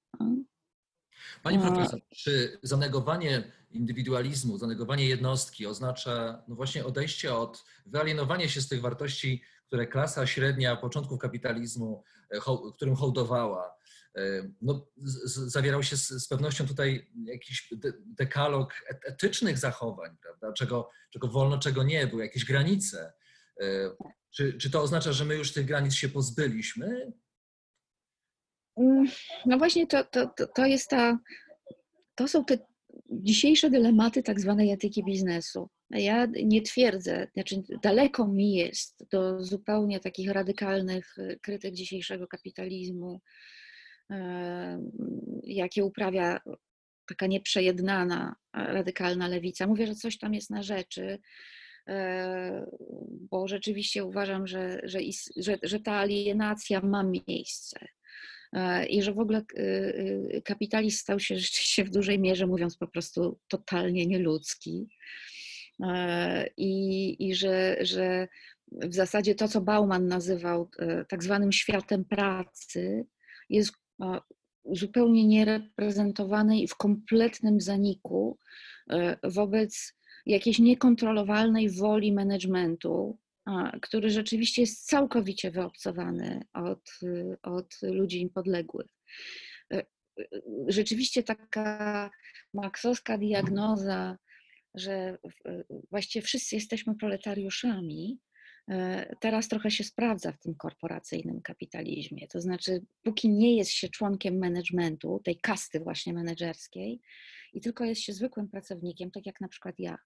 Pani 1.43 1.59
profesor, 1.59 2.01
czy 2.17 2.59
zanegowanie 2.62 3.53
indywidualizmu, 3.71 4.59
zanegowanie 4.59 5.09
jednostki 5.09 5.67
oznacza 5.67 6.43
no 6.49 6.55
właśnie 6.55 6.85
odejście 6.85 7.35
od, 7.35 7.64
wyalienowanie 7.87 8.49
się 8.49 8.61
z 8.61 8.69
tych 8.69 8.81
wartości, 8.81 9.43
które 9.67 9.87
klasa 9.87 10.27
średnia 10.27 10.77
początków 10.77 11.19
kapitalizmu, 11.19 12.05
e, 12.31 12.38
którym 12.75 12.97
hołdowała? 12.97 13.75
E, 14.17 14.21
no, 14.62 14.87
zawierał 15.27 15.83
się 15.83 15.97
z, 15.97 16.09
z, 16.09 16.29
pewnością 16.29 16.67
tutaj 16.67 17.11
jakiś 17.25 17.75
dekalog 18.07 18.75
etycznych 19.05 19.59
zachowań, 19.59 20.17
prawda? 20.23 20.53
Czego, 20.53 20.91
czego 21.11 21.29
wolno, 21.29 21.59
czego 21.59 21.83
nie, 21.83 22.07
były 22.07 22.23
jakieś 22.23 22.45
granice. 22.45 23.12
Czy, 24.31 24.53
czy 24.53 24.71
to 24.71 24.83
oznacza, 24.83 25.12
że 25.12 25.25
my 25.25 25.35
już 25.35 25.53
tych 25.53 25.67
granic 25.67 25.95
się 25.95 26.09
pozbyliśmy? 26.09 27.12
Mm, 28.77 29.07
no 29.47 29.59
właśnie 29.59 29.87
to, 29.87 30.05
to, 30.05 30.31
to 30.55 30.67
jest 30.67 30.91
ta, 30.91 31.19
to 32.14 32.29
są 32.29 32.45
te 32.45 32.59
dzisiejsze 33.11 33.71
dylematy 33.71 34.23
tak 34.23 34.41
zwanej 34.41 34.73
etyki 34.73 35.05
biznesu. 35.05 35.71
Ja 35.91 36.27
nie 36.45 36.62
twierdzę, 36.62 37.27
znaczy 37.35 37.62
daleko 37.83 38.29
mi 38.29 38.55
jest 38.55 39.05
do 39.11 39.45
zupełnie 39.45 40.01
takich 40.01 40.31
radykalnych 40.31 41.17
krytyk 41.43 41.75
dzisiejszego 41.75 42.27
kapitalizmu, 42.27 43.21
jakie 45.43 45.85
uprawia 45.85 46.41
taka 47.07 47.27
nieprzejednana 47.27 48.35
radykalna 48.53 49.29
lewica. 49.29 49.67
Mówię, 49.67 49.87
że 49.87 49.95
coś 49.95 50.19
tam 50.19 50.35
jest 50.35 50.51
na 50.51 50.62
rzeczy, 50.62 51.19
bo 53.31 53.48
rzeczywiście 53.48 54.05
uważam, 54.05 54.46
że, 54.46 54.81
że, 54.85 54.98
że, 55.37 55.59
że 55.62 55.81
ta 55.81 55.92
alienacja 55.92 56.81
ma 56.81 57.03
miejsce. 57.29 57.87
I 58.88 59.03
że 59.03 59.12
w 59.12 59.18
ogóle 59.18 59.42
kapitalizm 60.44 60.98
stał 60.98 61.20
się 61.20 61.38
rzeczywiście 61.38 61.85
w 61.85 61.90
dużej 61.90 62.18
mierze, 62.18 62.46
mówiąc 62.46 62.77
po 62.77 62.87
prostu, 62.87 63.38
totalnie 63.48 64.07
nieludzki. 64.07 64.88
I, 66.57 67.16
i 67.29 67.35
że, 67.35 67.77
że 67.81 68.29
w 68.72 68.94
zasadzie 68.94 69.35
to, 69.35 69.48
co 69.48 69.61
Bauman 69.61 70.07
nazywał 70.07 70.70
tak 71.09 71.22
zwanym 71.22 71.53
światem 71.53 72.05
pracy, 72.05 73.07
jest 73.51 73.72
zupełnie 74.72 75.27
niereprezentowane 75.27 76.59
i 76.59 76.68
w 76.68 76.77
kompletnym 76.77 77.61
zaniku 77.61 78.38
wobec 79.24 79.98
jakiejś 80.29 80.59
niekontrolowalnej 80.59 81.71
woli 81.71 82.12
managementu, 82.12 83.19
który 83.83 84.11
rzeczywiście 84.11 84.62
jest 84.62 84.87
całkowicie 84.87 85.51
wyobcowany 85.51 86.41
od, 86.53 86.99
od 87.43 87.77
ludzi 87.83 88.21
im 88.21 88.31
podległych. 88.31 88.87
E, 89.73 89.85
rzeczywiście 90.69 91.23
taka 91.23 92.11
maksowska 92.55 93.19
diagnoza, 93.19 94.19
że 94.75 95.19
właściwie 95.91 96.23
wszyscy 96.23 96.55
jesteśmy 96.55 96.95
proletariuszami, 96.95 98.19
e, 98.71 99.17
teraz 99.21 99.49
trochę 99.49 99.71
się 99.71 99.85
sprawdza 99.85 100.33
w 100.33 100.38
tym 100.38 100.55
korporacyjnym 100.55 101.43
kapitalizmie. 101.43 102.29
To 102.29 102.41
znaczy, 102.41 102.85
póki 103.03 103.29
nie 103.29 103.57
jest 103.57 103.71
się 103.71 103.88
członkiem 103.88 104.38
managementu, 104.38 105.21
tej 105.25 105.37
kasty 105.41 105.81
właśnie 105.81 106.12
menedżerskiej, 106.12 107.01
i 107.53 107.61
tylko 107.61 107.85
jest 107.85 108.01
się 108.01 108.12
zwykłym 108.12 108.49
pracownikiem, 108.49 109.11
tak 109.11 109.27
jak 109.27 109.41
na 109.41 109.49
przykład 109.49 109.75
ja, 109.79 109.99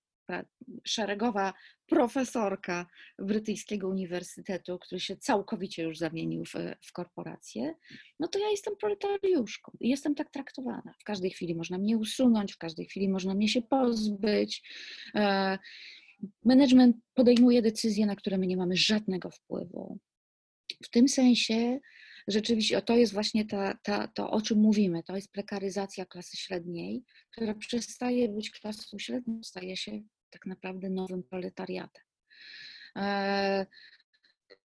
szeregowa 0.84 1.52
profesorka 1.86 2.86
brytyjskiego 3.18 3.88
uniwersytetu, 3.88 4.78
który 4.78 5.00
się 5.00 5.16
całkowicie 5.16 5.82
już 5.82 5.98
zamienił 5.98 6.44
w, 6.44 6.54
w 6.80 6.92
korporację, 6.92 7.74
no 8.20 8.28
to 8.28 8.38
ja 8.38 8.48
jestem 8.50 8.76
proletariuszką 8.76 9.72
i 9.80 9.88
jestem 9.88 10.14
tak 10.14 10.30
traktowana. 10.30 10.94
W 11.00 11.04
każdej 11.04 11.30
chwili 11.30 11.54
można 11.54 11.78
mnie 11.78 11.98
usunąć, 11.98 12.52
w 12.52 12.58
każdej 12.58 12.86
chwili 12.86 13.08
można 13.08 13.34
mnie 13.34 13.48
się 13.48 13.62
pozbyć. 13.62 14.62
E, 15.14 15.58
management 16.44 16.96
podejmuje 17.14 17.62
decyzje, 17.62 18.06
na 18.06 18.16
które 18.16 18.38
my 18.38 18.46
nie 18.46 18.56
mamy 18.56 18.76
żadnego 18.76 19.30
wpływu. 19.30 19.98
W 20.84 20.90
tym 20.90 21.08
sensie 21.08 21.80
rzeczywiście 22.28 22.82
to 22.82 22.96
jest 22.96 23.12
właśnie 23.12 23.44
ta, 23.44 23.78
ta, 23.82 24.08
to, 24.08 24.30
o 24.30 24.40
czym 24.40 24.58
mówimy. 24.58 25.02
To 25.02 25.16
jest 25.16 25.32
prekaryzacja 25.32 26.06
klasy 26.06 26.36
średniej, 26.36 27.04
która 27.30 27.54
przestaje 27.54 28.28
być 28.28 28.50
klasą 28.50 28.98
średnią, 28.98 29.40
staje 29.42 29.76
się 29.76 30.02
tak 30.32 30.46
naprawdę 30.46 30.90
nowym 30.90 31.22
proletariatem. 31.22 32.02
E, 32.96 33.66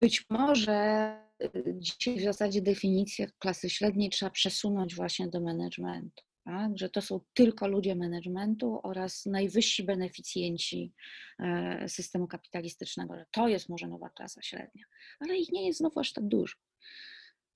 być 0.01 0.25
może 0.29 1.17
y, 1.43 1.75
dzisiaj 1.77 2.19
w 2.19 2.23
zasadzie 2.23 2.61
definicję 2.61 3.27
klasy 3.39 3.69
średniej 3.69 4.09
trzeba 4.09 4.29
przesunąć 4.29 4.95
właśnie 4.95 5.27
do 5.27 5.41
managementu. 5.41 6.23
Tak? 6.45 6.77
Że 6.77 6.89
to 6.89 7.01
są 7.01 7.19
tylko 7.33 7.67
ludzie 7.67 7.95
managementu 7.95 8.79
oraz 8.83 9.25
najwyżsi 9.25 9.83
beneficjenci 9.83 10.93
e, 11.39 11.89
systemu 11.89 12.27
kapitalistycznego, 12.27 13.15
że 13.15 13.25
to 13.31 13.47
jest 13.47 13.69
może 13.69 13.87
nowa 13.87 14.09
klasa 14.09 14.41
średnia, 14.41 14.83
ale 15.19 15.37
ich 15.37 15.51
nie 15.51 15.67
jest 15.67 15.79
znowu 15.79 15.99
aż 15.99 16.13
tak 16.13 16.27
dużo 16.27 16.55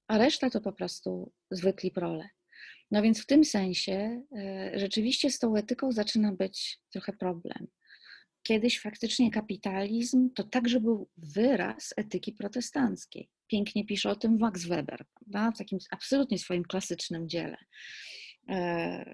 a 0.07 0.17
reszta 0.17 0.49
to 0.49 0.61
po 0.61 0.73
prostu 0.73 1.31
zwykli 1.51 1.91
prole. 1.91 2.29
No 2.91 3.01
więc 3.01 3.23
w 3.23 3.25
tym 3.25 3.45
sensie 3.45 4.23
e, 4.37 4.71
rzeczywiście 4.79 5.31
z 5.31 5.39
tą 5.39 5.55
etyką 5.55 5.91
zaczyna 5.91 6.31
być 6.31 6.79
trochę 6.91 7.13
problem. 7.13 7.67
Kiedyś 8.47 8.79
faktycznie 8.79 9.31
kapitalizm 9.31 10.29
to 10.35 10.43
także 10.43 10.79
był 10.79 11.09
wyraz 11.17 11.93
etyki 11.97 12.31
protestanckiej. 12.31 13.29
Pięknie 13.47 13.85
pisze 13.85 14.09
o 14.09 14.15
tym 14.15 14.37
Max 14.39 14.65
Weber, 14.65 15.05
prawda? 15.13 15.51
w 15.51 15.57
takim 15.57 15.79
absolutnie 15.91 16.39
swoim 16.39 16.63
klasycznym 16.63 17.29
dziele 17.29 17.57
e, 18.49 19.05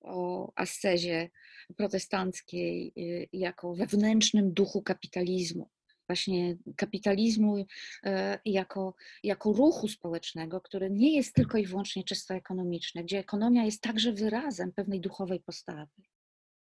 o 0.00 0.52
ascezie 0.56 1.30
protestanckiej 1.76 2.92
e, 2.96 3.26
jako 3.32 3.74
wewnętrznym 3.74 4.52
duchu 4.52 4.82
kapitalizmu 4.82 5.70
właśnie 6.06 6.56
kapitalizmu 6.76 7.66
e, 8.04 8.38
jako, 8.44 8.94
jako 9.22 9.52
ruchu 9.52 9.88
społecznego, 9.88 10.60
który 10.60 10.90
nie 10.90 11.16
jest 11.16 11.34
tylko 11.34 11.58
i 11.58 11.66
wyłącznie 11.66 12.04
czysto 12.04 12.34
ekonomiczny, 12.34 13.04
gdzie 13.04 13.18
ekonomia 13.18 13.64
jest 13.64 13.82
także 13.82 14.12
wyrazem 14.12 14.72
pewnej 14.72 15.00
duchowej 15.00 15.40
postawy, 15.40 15.92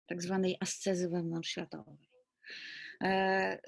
tak 0.07 0.23
zwanej 0.23 0.57
ascezy 0.61 1.09
wewnątrzświatowej, 1.09 2.09
e, 3.03 3.59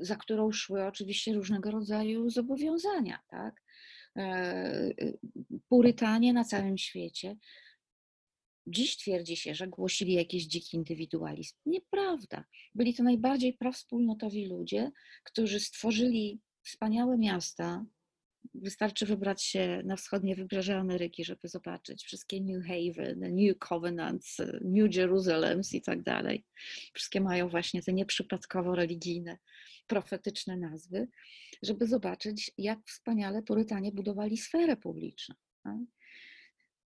za 0.00 0.16
którą 0.16 0.52
szły 0.52 0.84
oczywiście 0.84 1.34
różnego 1.34 1.70
rodzaju 1.70 2.30
zobowiązania. 2.30 3.18
Tak? 3.28 3.62
E, 4.16 4.90
Purytanie 5.68 6.32
na 6.32 6.44
całym 6.44 6.78
świecie 6.78 7.36
Dziś 8.66 8.96
twierdzi 8.96 9.36
się, 9.36 9.54
że 9.54 9.68
głosili 9.68 10.12
jakiś 10.12 10.46
dziki 10.46 10.76
indywidualizm. 10.76 11.56
Nieprawda. 11.66 12.44
Byli 12.74 12.94
to 12.94 13.02
najbardziej 13.02 13.52
prawspólnotowi 13.52 14.46
ludzie, 14.46 14.90
którzy 15.24 15.60
stworzyli 15.60 16.40
wspaniałe 16.62 17.18
miasta. 17.18 17.84
Wystarczy 18.54 19.06
wybrać 19.06 19.42
się 19.42 19.82
na 19.84 19.96
wschodnie 19.96 20.36
wybrzeże 20.36 20.76
Ameryki, 20.76 21.24
żeby 21.24 21.48
zobaczyć 21.48 22.04
wszystkie 22.04 22.40
New 22.40 22.66
Haven, 22.66 23.20
New 23.20 23.58
Covenants, 23.58 24.36
New 24.60 24.94
Jerusalems 24.94 25.74
i 25.74 25.82
tak 25.82 26.02
dalej. 26.02 26.44
Wszystkie 26.94 27.20
mają 27.20 27.48
właśnie 27.48 27.82
te 27.82 27.92
nieprzypadkowo 27.92 28.74
religijne, 28.74 29.38
profetyczne 29.86 30.56
nazwy, 30.56 31.08
żeby 31.62 31.86
zobaczyć, 31.86 32.50
jak 32.58 32.78
wspaniale 32.86 33.42
Purytanie 33.42 33.92
budowali 33.92 34.36
sferę 34.36 34.76
publiczną. 34.76 35.34
Tak? 35.62 35.78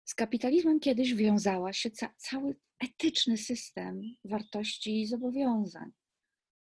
Z 0.04 0.14
kapitalizmem 0.14 0.80
kiedyś 0.80 1.14
wiązała 1.14 1.72
się 1.72 1.90
ca 1.90 2.14
cały 2.16 2.56
etyczny 2.80 3.36
system 3.36 4.00
wartości 4.24 5.00
i 5.00 5.06
zobowiązań. 5.06 5.90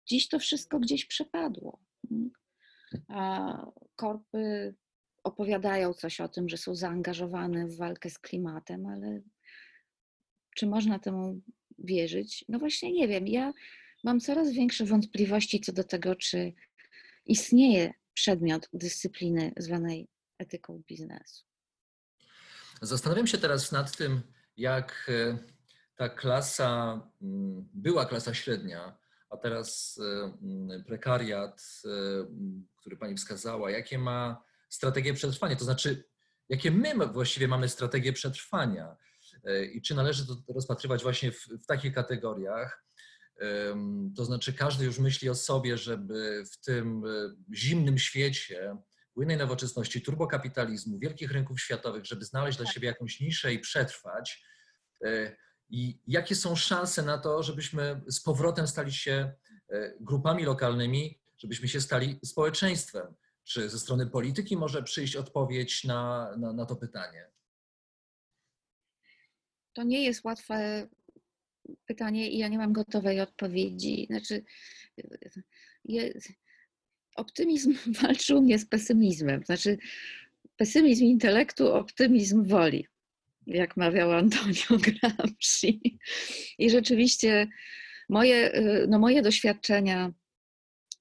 Dziś 0.09 0.27
to 0.27 0.39
wszystko 0.39 0.79
gdzieś 0.79 1.05
przepadło. 1.05 1.79
A 2.11 2.46
korpy 3.95 4.75
opowiadają 5.23 5.93
coś 5.93 6.21
o 6.21 6.27
tym, 6.27 6.49
że 6.49 6.57
są 6.57 6.75
zaangażowane 6.75 7.67
w 7.67 7.77
walkę 7.77 8.09
z 8.09 8.19
klimatem, 8.19 8.85
ale 8.85 9.21
czy 10.55 10.67
można 10.67 10.99
temu 10.99 11.41
wierzyć? 11.79 12.45
No 12.49 12.59
właśnie 12.59 12.93
nie 12.93 13.07
wiem. 13.07 13.27
Ja 13.27 13.53
mam 14.03 14.19
coraz 14.19 14.51
większe 14.51 14.85
wątpliwości 14.85 15.59
co 15.59 15.71
do 15.73 15.83
tego, 15.83 16.15
czy 16.15 16.53
istnieje 17.25 17.93
przedmiot 18.13 18.69
dyscypliny 18.73 19.51
zwanej 19.57 20.07
etyką 20.37 20.83
biznesu. 20.87 21.45
Zastanawiam 22.81 23.27
się 23.27 23.37
teraz 23.37 23.71
nad 23.71 23.97
tym, 23.97 24.21
jak 24.57 25.09
e, 25.09 25.37
ta 25.95 26.09
klasa, 26.09 27.01
mm, 27.21 27.69
była 27.73 28.05
klasa 28.05 28.33
średnia, 28.33 28.97
a 29.29 29.37
teraz 29.37 29.99
e, 30.03 30.83
prekariat, 30.83 31.61
e, 31.85 31.89
który 32.79 32.97
Pani 32.97 33.15
wskazała, 33.15 33.71
jakie 33.71 33.99
ma 33.99 34.43
strategie 34.69 35.13
przetrwania, 35.13 35.55
to 35.55 35.65
znaczy, 35.65 36.03
jakie 36.49 36.71
my 36.71 37.07
właściwie 37.07 37.47
mamy 37.47 37.69
strategie 37.69 38.13
przetrwania 38.13 38.95
i 39.73 39.81
czy 39.81 39.95
należy 39.95 40.27
to 40.27 40.53
rozpatrywać 40.53 41.03
właśnie 41.03 41.31
w, 41.31 41.47
w 41.47 41.65
takich 41.65 41.93
kategoriach. 41.93 42.83
To 44.15 44.25
znaczy, 44.25 44.53
każdy 44.53 44.85
już 44.85 44.99
myśli 44.99 45.29
o 45.29 45.35
sobie, 45.35 45.77
żeby 45.77 46.43
w 46.51 46.65
tym 46.65 47.03
zimnym 47.53 47.97
świecie 47.97 48.77
płynnej 49.13 49.37
nowoczesności, 49.37 50.01
turbokapitalizmu, 50.01 50.99
wielkich 50.99 51.31
rynków 51.31 51.61
światowych, 51.61 52.05
żeby 52.05 52.25
znaleźć 52.25 52.57
dla 52.57 52.65
tak. 52.65 52.73
siebie 52.73 52.87
jakąś 52.87 53.19
niszę 53.19 53.53
i 53.53 53.59
przetrwać. 53.59 54.43
E, 55.71 55.75
I 55.75 55.99
jakie 56.07 56.35
są 56.35 56.55
szanse 56.55 57.03
na 57.03 57.17
to, 57.17 57.43
żebyśmy 57.43 58.01
z 58.07 58.19
powrotem 58.19 58.67
stali 58.67 58.93
się 58.93 59.31
e, 59.69 59.93
grupami 59.99 60.43
lokalnymi, 60.43 61.19
żebyśmy 61.37 61.67
się 61.67 61.81
stali 61.81 62.19
społeczeństwem? 62.23 63.13
Czy 63.43 63.69
ze 63.69 63.79
strony 63.79 64.07
polityki 64.07 64.57
może 64.57 64.83
przyjść 64.83 65.15
odpowiedź 65.15 65.83
na, 65.83 66.31
na, 66.37 66.53
na 66.53 66.65
to 66.65 66.75
pytanie? 66.75 67.29
To 69.73 69.83
nie 69.83 70.03
jest 70.03 70.23
łatwe 70.23 70.87
pytanie 71.85 72.31
i 72.31 72.37
ja 72.37 72.47
nie 72.47 72.57
mam 72.57 72.73
gotowej 72.73 73.21
odpowiedzi. 73.21 74.07
Znaczy, 74.09 74.43
jest, 75.85 76.29
optymizm 77.15 77.75
walczy 78.01 78.35
u 78.35 78.41
mnie 78.41 78.59
z 78.59 78.65
pesymizmem. 78.65 79.43
Znaczy, 79.45 79.77
pesymizm 80.57 81.03
intelektu, 81.03 81.73
optymizm 81.73 82.43
woli, 82.43 82.87
jak 83.47 83.77
mawiał 83.77 84.11
Antonio 84.11 84.79
Gramsci. 84.87 85.99
I 86.57 86.69
rzeczywiście 86.69 87.47
moje, 88.09 88.51
no 88.87 88.99
moje 88.99 89.21
doświadczenia 89.21 90.11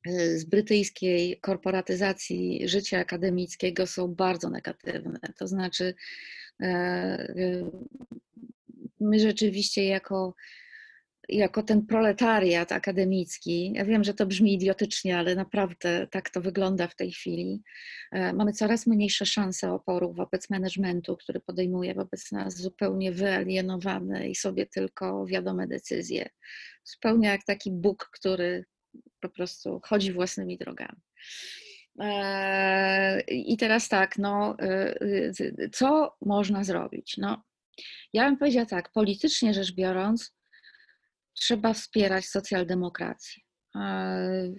y, 0.09 0.39
z 0.39 0.45
brytyjskiej 0.45 1.41
korporatyzacji 1.41 2.69
życia 2.69 2.99
akademickiego 2.99 3.87
są 3.87 4.15
bardzo 4.15 4.51
negatywne. 4.51 5.21
To 5.39 5.47
znaczy, 5.47 5.95
e, 6.61 7.35
y, 7.37 7.65
my 9.01 9.21
rzeczywiście 9.21 9.85
jako, 9.85 10.35
jako 11.29 11.63
ten 11.63 11.87
proletariat 11.87 12.73
akademicki, 12.73 13.73
ja 13.75 13.85
wiem, 13.85 14.05
że 14.05 14.15
to 14.15 14.27
brzmi 14.27 14.55
idiotycznie, 14.55 15.19
ale 15.19 15.35
naprawdę 15.35 16.07
tak 16.11 16.31
to 16.31 16.41
wygląda 16.41 16.89
w 16.89 16.97
tej 16.97 17.13
chwili, 17.13 17.63
e, 18.13 18.33
mamy 18.33 18.53
coraz 18.53 18.87
mniejsze 18.87 19.27
szanse 19.27 19.73
oporu 19.73 20.13
wobec 20.13 20.51
managementu, 20.51 21.17
który 21.17 21.41
podejmuje 21.41 21.95
wobec 21.95 22.33
nas 22.33 22.57
zupełnie 22.57 23.13
wyalienowane 23.13 24.29
i 24.29 24.35
sobie 24.35 24.67
tylko 24.67 25.27
wiadome 25.27 25.67
decyzje. 25.67 26.29
Zupełnie 26.85 27.29
jak 27.29 27.45
taki 27.45 27.71
Bóg, 27.73 28.11
który 28.13 28.65
po 29.21 29.29
prostu 29.29 29.81
chodzi 29.85 30.13
własnymi 30.13 30.59
drogami. 30.59 31.01
E, 32.01 33.21
I 33.29 33.57
teraz 33.57 33.89
tak, 33.89 34.19
no, 34.19 34.57
e, 34.61 35.71
co 35.73 36.17
można 36.21 36.65
zrobić? 36.65 37.17
No, 37.19 37.43
ja 38.13 38.25
bym 38.25 38.39
powiedziała 38.39 38.67
tak, 38.67 38.93
politycznie 38.93 39.55
rzecz 39.55 39.75
biorąc, 39.75 40.36
trzeba 41.41 41.73
wspierać 41.73 42.27
socjaldemokrację. 42.27 43.43
E, 43.77 44.53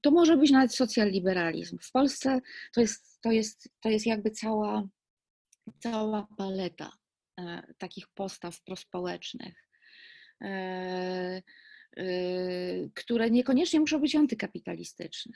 to 0.00 0.10
może 0.10 0.36
być 0.36 0.50
nawet 0.50 0.74
socjalliberalizm. 0.74 1.78
W 1.82 1.90
Polsce 1.90 2.40
to 2.74 2.80
jest, 2.80 3.20
to 3.20 3.32
jest, 3.32 3.68
to 3.80 3.88
jest 3.88 4.06
jakby 4.06 4.30
cała, 4.30 4.88
cała 5.82 6.26
paleta 6.36 6.92
takich 7.78 8.08
postaw 8.08 8.62
prospołecznych, 8.62 9.68
które 12.94 13.30
niekoniecznie 13.30 13.80
muszą 13.80 14.00
być 14.00 14.16
antykapitalistyczne. 14.16 15.32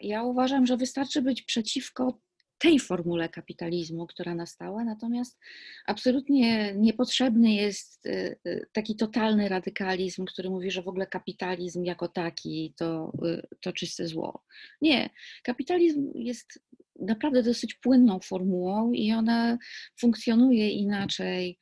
Ja 0.00 0.22
uważam, 0.22 0.66
że 0.66 0.76
wystarczy 0.76 1.22
być 1.22 1.42
przeciwko 1.42 2.20
tej 2.60 2.80
formule 2.80 3.28
kapitalizmu, 3.28 4.06
która 4.06 4.34
nastała, 4.34 4.84
natomiast 4.84 5.38
absolutnie 5.86 6.74
niepotrzebny 6.74 7.54
jest 7.54 8.06
y, 8.06 8.36
y, 8.46 8.66
taki 8.72 8.96
totalny 8.96 9.48
radykalizm, 9.48 10.24
który 10.24 10.50
mówi, 10.50 10.70
że 10.70 10.82
w 10.82 10.88
ogóle 10.88 11.06
kapitalizm 11.06 11.84
jako 11.84 12.08
taki 12.08 12.74
to, 12.76 13.12
y, 13.24 13.46
to 13.60 13.72
czyste 13.72 14.06
zło. 14.06 14.44
Nie, 14.80 15.10
kapitalizm 15.42 16.10
jest 16.14 16.62
naprawdę 17.00 17.42
dosyć 17.42 17.74
płynną 17.74 18.20
formułą 18.20 18.92
i 18.92 19.12
ona 19.12 19.58
funkcjonuje 20.00 20.70
inaczej 20.70 21.58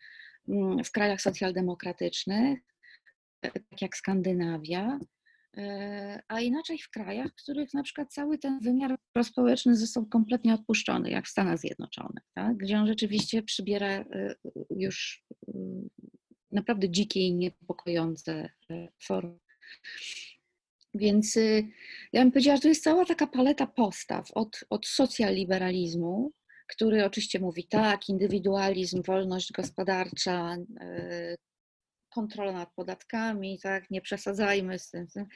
mm, 0.49 0.84
w 0.84 0.92
krajach 0.92 1.20
socjaldemokratycznych, 1.20 2.59
tak 3.40 3.82
jak 3.82 3.96
Skandynawia, 3.96 4.99
E, 4.99 5.17
a 6.28 6.40
inaczej 6.40 6.78
w 6.78 6.90
krajach, 6.90 7.30
w 7.32 7.42
których 7.42 7.74
na 7.74 7.82
przykład 7.82 8.12
cały 8.12 8.38
ten 8.38 8.61
wymiar 8.61 8.98
prospołeczny 9.12 9.76
został 9.76 10.06
kompletnie 10.06 10.54
odpuszczony, 10.54 11.11
jak 11.11 11.26
w 11.26 11.30
Stanach 11.30 11.59
Zjednoczonych, 11.59 12.24
tak? 12.34 12.56
gdzie 12.56 12.78
on 12.78 12.86
rzeczywiście 12.86 13.42
przybiera 13.42 13.88
e, 13.88 14.34
już 14.70 15.24
e, 15.48 15.52
naprawdę 16.52 16.90
dzikie 16.90 17.20
i 17.20 17.34
niepokojące 17.34 18.50
formy. 19.02 19.38
Więc 20.94 21.38
ja 22.12 22.22
bym 22.22 22.32
powiedziała, 22.32 22.56
że 22.56 22.62
to 22.62 22.68
jest 22.68 22.84
cała 22.84 23.04
taka 23.04 23.26
paleta 23.26 23.66
postaw 23.66 24.30
od, 24.32 24.64
od 24.70 24.86
socjaliberalizmu, 24.86 26.32
który 26.68 27.04
oczywiście 27.04 27.40
mówi 27.40 27.66
tak, 27.68 28.09
indywidualizm, 28.09 29.02
wolność 29.02 29.52
gospodarcza, 29.52 30.56
kontrola 32.18 32.52
nad 32.52 32.74
podatkami, 32.74 33.58
tak, 33.62 33.90
nie 33.90 34.00
przesadzajmy 34.00 34.78
z 34.78 34.90
tym, 34.90 35.08
z 35.08 35.12
tym 35.12 35.26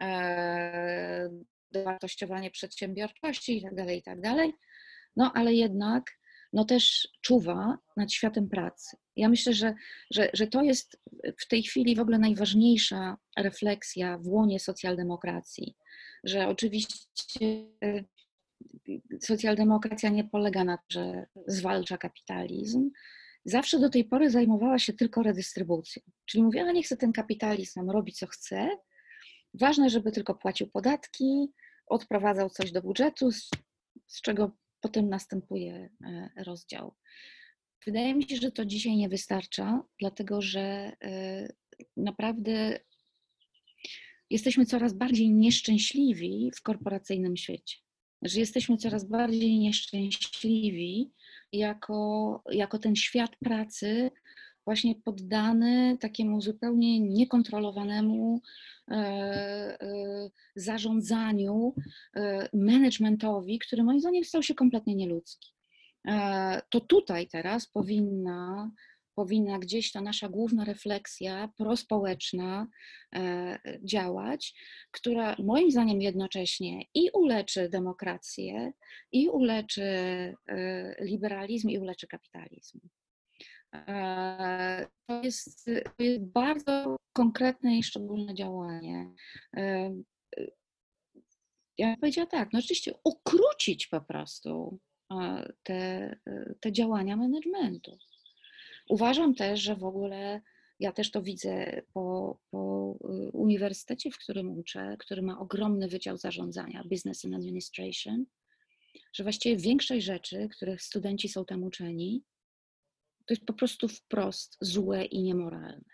e, 0.00 1.28
dowartościowanie 1.72 2.50
przedsiębiorczości 2.50 3.58
i 3.58 3.62
tak 3.62 3.74
dalej, 3.74 3.98
i 3.98 4.02
tak. 4.02 4.18
No 5.16 5.32
ale 5.34 5.54
jednak 5.54 6.04
no 6.52 6.64
też 6.64 7.08
czuwa 7.20 7.78
nad 7.96 8.12
światem 8.12 8.48
pracy. 8.48 8.96
Ja 9.16 9.28
myślę, 9.28 9.52
że, 9.52 9.74
że, 10.10 10.30
że 10.34 10.46
to 10.46 10.62
jest 10.62 11.02
w 11.40 11.48
tej 11.48 11.62
chwili 11.62 11.96
w 11.96 12.00
ogóle 12.00 12.18
najważniejsza 12.18 13.16
refleksja 13.38 14.18
w 14.18 14.28
łonie 14.28 14.60
socjaldemokracji, 14.60 15.76
że 16.24 16.48
oczywiście 16.48 17.66
e, 17.84 18.04
socjaldemokracja 19.20 20.10
nie 20.10 20.24
polega 20.24 20.64
na 20.64 20.76
tym, 20.76 20.86
że 20.90 21.26
zwalcza 21.46 21.98
kapitalizm, 21.98 22.90
zawsze 23.44 23.78
do 23.78 23.90
tej 23.90 24.04
pory 24.04 24.30
zajmowała 24.30 24.78
się 24.78 24.92
tylko 24.92 25.22
redystrybucją. 25.22 26.02
Czyli 26.24 26.44
mówiła, 26.44 26.72
nie 26.72 26.82
chce 26.82 26.96
ten 26.96 27.12
kapitalizm 27.12 27.80
nam 27.80 27.90
robi 27.90 28.12
co 28.12 28.26
chce, 28.26 28.68
ważne, 29.54 29.90
żeby 29.90 30.12
tylko 30.12 30.34
płacił 30.34 30.66
podatki, 30.66 31.48
odprowadzał 31.86 32.50
coś 32.50 32.72
do 32.72 32.82
budżetu, 32.82 33.32
z, 33.32 33.50
z 34.06 34.20
czego 34.20 34.56
potem 34.80 35.08
następuje 35.08 35.90
e, 36.04 36.30
rozdział. 36.44 36.94
Wydaje 37.86 38.14
mi 38.14 38.28
się, 38.28 38.36
że 38.36 38.52
to 38.52 38.64
dzisiaj 38.64 38.96
nie 38.96 39.08
wystarcza, 39.08 39.82
dlatego 40.00 40.40
że 40.40 40.92
e, 41.02 41.48
naprawdę 41.96 42.80
jesteśmy 44.30 44.66
coraz 44.66 44.92
bardziej 44.92 45.30
nieszczęśliwi 45.30 46.50
w 46.56 46.62
korporacyjnym 46.62 47.36
świecie. 47.36 47.76
Że 48.22 48.40
jesteśmy 48.40 48.76
coraz 48.76 49.04
bardziej 49.04 49.58
nieszczęśliwi 49.58 51.12
jako, 51.52 52.42
jako 52.52 52.78
ten 52.78 52.96
świat 52.96 53.36
pracy 53.36 54.10
właśnie 54.64 54.94
poddany 54.94 55.98
takiemu 56.00 56.40
zupełnie 56.40 57.00
niekontrolowanemu 57.00 58.40
e, 58.90 58.94
e, 58.94 59.76
zarządzaniu, 60.56 61.74
e, 62.16 62.48
managementowi, 62.52 63.58
który 63.58 63.84
moim 63.84 64.00
zdaniem 64.00 64.24
stał 64.24 64.42
się 64.42 64.54
kompletnie 64.54 64.94
nieludzki. 64.94 65.52
To 66.70 66.80
tutaj 66.80 67.28
teraz 67.28 67.66
powinna 67.66 68.70
powinna 69.14 69.58
gdzieś 69.58 69.92
ta 69.92 70.00
nasza 70.00 70.28
główna 70.28 70.64
refleksja 70.64 71.52
prospołeczna 71.56 72.66
e, 73.14 73.58
działać, 73.84 74.54
która 74.90 75.36
moim 75.38 75.70
zdaniem 75.70 76.02
jednocześnie 76.02 76.82
i 76.94 77.10
uleczy 77.14 77.68
demokrację, 77.68 78.72
i 79.12 79.28
uleczy 79.28 79.82
e, 80.48 80.94
liberalizm, 81.04 81.68
i 81.68 81.78
uleczy 81.78 82.06
kapitalizm. 82.06 82.80
E, 83.74 84.86
to 85.06 85.22
jest, 85.22 85.64
to 85.96 86.02
jest 86.02 86.24
bardzo 86.24 86.96
konkretne 87.12 87.78
i 87.78 87.82
szczególne 87.82 88.34
działanie. 88.34 89.10
Ja 91.78 91.86
bym 91.86 91.96
powiedziała 92.00 92.26
tak, 92.26 92.48
no 92.52 92.58
oczywiście 92.58 92.92
ukrócić 93.04 93.86
po 93.86 94.00
prostu 94.00 94.78
te, 95.62 96.16
te 96.60 96.72
działania 96.72 97.16
managementu. 97.16 97.98
Uważam 98.88 99.34
też, 99.34 99.60
że 99.60 99.76
w 99.76 99.84
ogóle 99.84 100.40
ja 100.80 100.92
też 100.92 101.10
to 101.10 101.22
widzę 101.22 101.82
po, 101.92 102.38
po 102.50 102.94
y, 103.04 103.30
uniwersytecie, 103.32 104.10
w 104.10 104.18
którym 104.18 104.58
uczę, 104.58 104.96
który 104.98 105.22
ma 105.22 105.38
ogromny 105.38 105.88
wydział 105.88 106.16
zarządzania, 106.16 106.84
Business 106.84 107.24
and 107.24 107.34
Administration, 107.34 108.24
że 109.12 109.22
właściwie 109.22 109.56
większość 109.56 110.06
rzeczy, 110.06 110.48
których 110.56 110.82
studenci 110.82 111.28
są 111.28 111.44
tam 111.44 111.64
uczeni, 111.64 112.24
to 113.26 113.34
jest 113.34 113.44
po 113.44 113.52
prostu 113.52 113.88
wprost 113.88 114.56
złe 114.60 115.04
i 115.04 115.22
niemoralne. 115.22 115.84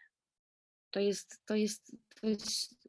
To 0.91 1.01
jest, 1.01 1.43
to 1.47 1.57
jest, 1.57 1.97
to 2.20 2.28
jest 2.28 2.89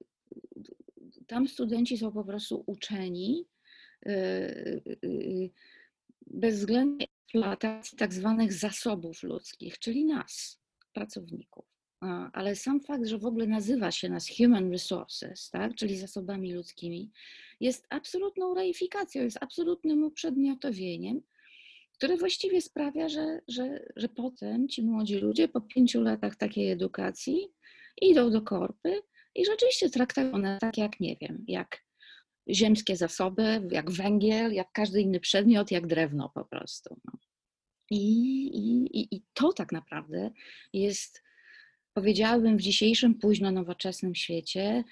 tam 1.27 1.47
studenci 1.47 1.97
są 1.97 2.11
po 2.11 2.23
prostu 2.23 2.63
uczeni 2.67 3.45
yy, 4.05 4.81
yy, 5.03 5.49
bezwzględnie 6.27 7.07
eksploatacji 7.30 7.97
tak 7.97 8.13
zwanych 8.13 8.53
zasobów 8.53 9.23
ludzkich, 9.23 9.80
czyli 9.80 10.05
nas, 10.05 10.59
pracowników. 10.93 11.65
Ale 12.34 12.55
sam 12.55 12.82
fakt, 12.82 13.05
że 13.07 13.17
w 13.17 13.25
ogóle 13.25 13.47
nazywa 13.47 13.91
się 13.91 14.09
nas 14.09 14.30
human 14.38 14.71
resources, 14.71 15.49
tak, 15.49 15.75
czyli 15.75 15.97
zasobami 15.97 16.53
ludzkimi, 16.53 17.11
jest 17.59 17.88
absolutną 17.89 18.53
reifikacją, 18.53 19.23
jest 19.23 19.38
absolutnym 19.41 20.03
uprzedmiotowieniem, 20.03 21.21
które 21.93 22.17
właściwie 22.17 22.61
sprawia, 22.61 23.09
że, 23.09 23.41
że, 23.47 23.86
że 23.95 24.09
potem 24.09 24.67
ci 24.67 24.84
młodzi 24.84 25.15
ludzie 25.15 25.47
po 25.47 25.61
pięciu 25.61 26.01
latach 26.01 26.36
takiej 26.36 26.71
edukacji 26.71 27.47
idą 28.01 28.32
do 28.32 28.41
korpy 28.41 29.01
i 29.36 29.45
rzeczywiście 29.45 29.89
traktują 29.89 30.32
one 30.32 30.57
tak 30.61 30.77
jak, 30.77 30.99
nie 30.99 31.15
wiem, 31.21 31.43
jak 31.47 31.84
ziemskie 32.53 32.95
zasoby, 32.95 33.67
jak 33.71 33.91
węgiel, 33.91 34.53
jak 34.53 34.71
każdy 34.71 35.01
inny 35.01 35.19
przedmiot, 35.19 35.71
jak 35.71 35.87
drewno 35.87 36.29
po 36.29 36.45
prostu. 36.45 36.97
No. 37.05 37.11
I, 37.91 38.45
i, 38.99 39.15
I 39.15 39.23
to 39.33 39.53
tak 39.53 39.71
naprawdę 39.71 40.31
jest, 40.73 41.23
powiedziałabym, 41.93 42.57
w 42.57 42.61
dzisiejszym 42.61 43.15
późno 43.15 43.51
nowoczesnym 43.51 44.15
świecie 44.15 44.83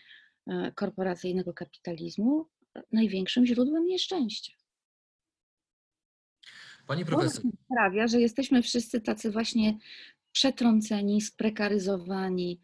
e, 0.47 0.71
korporacyjnego 0.75 1.53
kapitalizmu 1.53 2.49
największym 2.91 3.45
źródłem 3.45 3.85
nieszczęścia. 3.85 4.53
Pani 6.87 7.05
profesor. 7.05 7.41
To 7.41 7.49
sprawia, 7.65 8.07
że 8.07 8.21
jesteśmy 8.21 8.61
wszyscy 8.61 9.01
tacy 9.01 9.31
właśnie 9.31 9.77
przetrąceni, 10.31 11.21
sprekaryzowani, 11.21 12.61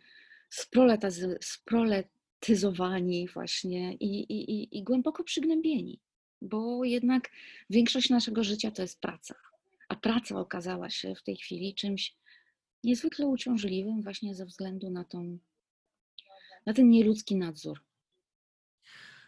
sprolet, 1.41 2.09
tetyzowani 2.43 3.27
właśnie 3.27 3.93
i, 3.93 4.19
i, 4.19 4.51
i, 4.51 4.77
i 4.77 4.83
głęboko 4.83 5.23
przygnębieni, 5.23 5.99
bo 6.41 6.83
jednak 6.83 7.29
większość 7.69 8.09
naszego 8.09 8.43
życia 8.43 8.71
to 8.71 8.81
jest 8.81 9.01
praca, 9.01 9.35
a 9.89 9.95
praca 9.95 10.39
okazała 10.39 10.89
się 10.89 11.15
w 11.15 11.23
tej 11.23 11.35
chwili 11.37 11.75
czymś 11.75 12.15
niezwykle 12.83 13.25
uciążliwym 13.25 14.01
właśnie 14.01 14.35
ze 14.35 14.45
względu 14.45 14.89
na, 14.89 15.03
tą, 15.03 15.37
na 16.65 16.73
ten 16.73 16.89
nieludzki 16.89 17.35
nadzór. 17.35 17.79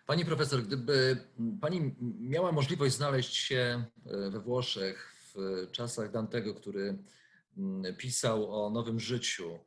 Pani 0.05 0.25
profesor, 0.25 0.63
gdyby 0.63 1.17
pani 1.61 1.95
miała 2.19 2.51
możliwość 2.51 2.95
znaleźć 2.95 3.35
się 3.35 3.85
e, 4.05 4.29
we 4.29 4.39
Włoszech 4.39 5.15
w 5.33 5.67
czasach 5.71 6.11
Dantego, 6.11 6.53
który 6.53 6.97
mm, 7.57 7.95
pisał 7.95 8.65
o 8.65 8.69
nowym 8.69 8.99
życiu, 8.99 9.59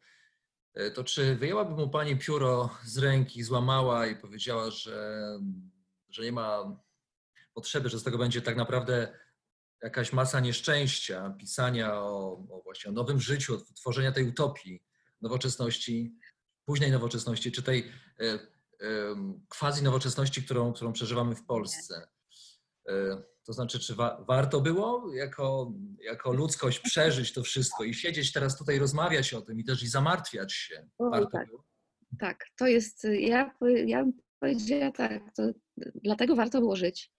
to 0.95 1.05
czy 1.05 1.37
wyjęłaby 1.37 1.75
mu 1.75 1.91
pani 1.91 2.19
pióro 2.19 2.71
z 2.85 2.99
ręki, 2.99 3.43
złamała 3.43 4.07
i 4.07 4.17
powiedziała, 4.17 4.71
że, 4.71 5.23
że 6.09 6.23
nie 6.23 6.33
ma 6.33 6.77
potrzeby, 7.55 7.89
że 7.89 7.99
z 7.99 8.03
tego 8.03 8.19
będzie 8.19 8.43
tak 8.43 8.57
naprawdę 8.57 9.19
jakaś 9.83 10.13
masa 10.13 10.41
nieszczęścia, 10.41 11.35
pisania 11.39 11.95
o, 11.95 12.33
o 12.51 12.61
właśnie 12.65 12.91
o 12.91 12.95
nowym 12.95 13.21
życiu, 13.21 13.61
tworzenia 13.75 14.13
tej 14.13 14.29
utopii 14.29 14.83
nowoczesności, 15.21 16.19
późnej 16.65 16.91
nowoczesności, 16.91 17.53
czy 17.53 17.63
tej 17.63 17.93
e, 18.21 18.39
quasi 19.49 19.83
nowoczesności, 19.83 20.43
którą, 20.43 20.73
którą 20.73 20.93
przeżywamy 20.93 21.35
w 21.35 21.45
Polsce. 21.45 22.09
E, 22.89 23.23
to 23.49 23.53
znaczy, 23.53 23.79
czy 23.79 23.95
wa 23.95 24.25
warto 24.29 24.61
było 24.61 25.15
jako, 25.15 25.73
jako 26.05 26.33
ludzkość 26.33 26.81
przeżyć 26.81 27.33
to 27.33 27.43
wszystko 27.43 27.85
i 27.85 27.95
siedzieć 27.95 28.33
teraz 28.33 28.59
tutaj, 28.59 28.79
rozmawiać 28.79 29.35
o 29.35 29.43
tym 29.43 29.61
i 29.61 29.65
też 29.65 29.83
i 29.83 29.89
zamartwiać 29.89 30.53
się? 30.53 30.89
Warto 30.99 31.31
tak. 31.31 31.47
było? 31.47 31.65
Tak, 32.19 32.45
to 32.57 32.67
jest, 32.67 33.07
ja, 33.21 33.55
ja 33.87 34.05
bym 34.05 34.13
powiedziała 34.41 34.91
tak, 34.93 35.23
dlatego 35.95 36.37
warto 36.37 36.61
było 36.61 36.77
żyć 36.77 37.13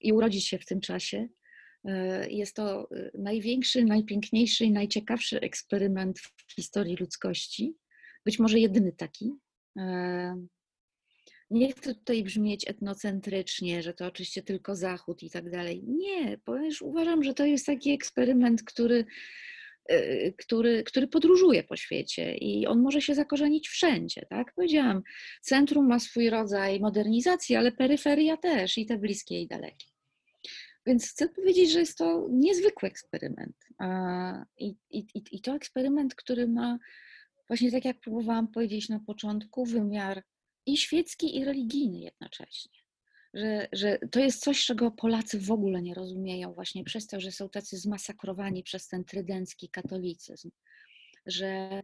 i 0.00 0.12
urodzić 0.12 0.48
się 0.48 0.58
w 0.58 0.66
tym 0.66 0.80
czasie. 0.80 1.28
E, 1.84 2.30
jest 2.30 2.56
to 2.56 2.90
e, 2.90 3.10
największy, 3.18 3.84
najpiękniejszy 3.84 4.64
i 4.64 4.72
najciekawszy 4.72 5.40
eksperyment 5.40 6.20
w 6.20 6.52
historii 6.54 6.96
ludzkości. 6.96 7.76
Być 8.24 8.38
może 8.38 8.58
jedyny 8.58 8.92
taki. 8.92 9.32
Nie 11.50 11.72
chcę 11.72 11.94
tutaj 11.94 12.24
brzmieć 12.24 12.68
etnocentrycznie, 12.68 13.82
że 13.82 13.94
to 13.94 14.06
oczywiście 14.06 14.42
tylko 14.42 14.76
Zachód 14.76 15.22
i 15.22 15.30
tak 15.30 15.50
dalej. 15.50 15.82
Nie, 15.86 16.38
ponieważ 16.44 16.82
uważam, 16.82 17.22
że 17.22 17.34
to 17.34 17.46
jest 17.46 17.66
taki 17.66 17.90
eksperyment, 17.90 18.62
który, 18.62 19.04
e, 19.88 20.32
który, 20.32 20.84
który 20.84 21.08
podróżuje 21.08 21.64
po 21.64 21.76
świecie 21.76 22.36
i 22.36 22.66
on 22.66 22.82
może 22.82 23.02
się 23.02 23.14
zakorzenić 23.14 23.68
wszędzie. 23.68 24.26
Tak? 24.30 24.54
Powiedziałam, 24.54 25.02
centrum 25.42 25.88
ma 25.88 25.98
swój 25.98 26.30
rodzaj 26.30 26.80
modernizacji, 26.80 27.56
ale 27.56 27.72
peryferia 27.72 28.36
też 28.36 28.78
i 28.78 28.86
te 28.86 28.98
bliskie 28.98 29.40
i 29.40 29.46
dalekie. 29.46 29.86
Więc 30.86 31.10
chcę 31.10 31.28
powiedzieć, 31.28 31.70
że 31.70 31.80
jest 31.80 31.98
to 31.98 32.26
niezwykły 32.30 32.88
eksperyment. 32.88 33.56
I, 34.58 34.76
i, 34.90 35.06
I 35.32 35.40
to 35.40 35.54
eksperyment, 35.54 36.14
który 36.14 36.48
ma, 36.48 36.78
właśnie 37.48 37.70
tak 37.70 37.84
jak 37.84 38.00
próbowałam 38.00 38.48
powiedzieć 38.48 38.88
na 38.88 39.00
początku, 39.00 39.64
wymiar 39.64 40.22
i 40.66 40.76
świecki, 40.76 41.36
i 41.36 41.44
religijny 41.44 41.98
jednocześnie. 41.98 42.72
Że, 43.34 43.68
że 43.72 43.98
to 44.10 44.20
jest 44.20 44.42
coś, 44.42 44.64
czego 44.64 44.90
Polacy 44.90 45.40
w 45.40 45.50
ogóle 45.50 45.82
nie 45.82 45.94
rozumieją, 45.94 46.54
właśnie 46.54 46.84
przez 46.84 47.06
to, 47.06 47.20
że 47.20 47.32
są 47.32 47.48
tacy 47.48 47.76
zmasakrowani 47.76 48.62
przez 48.62 48.88
ten 48.88 49.04
trydencki 49.04 49.68
katolicyzm. 49.68 50.50
Że, 51.26 51.82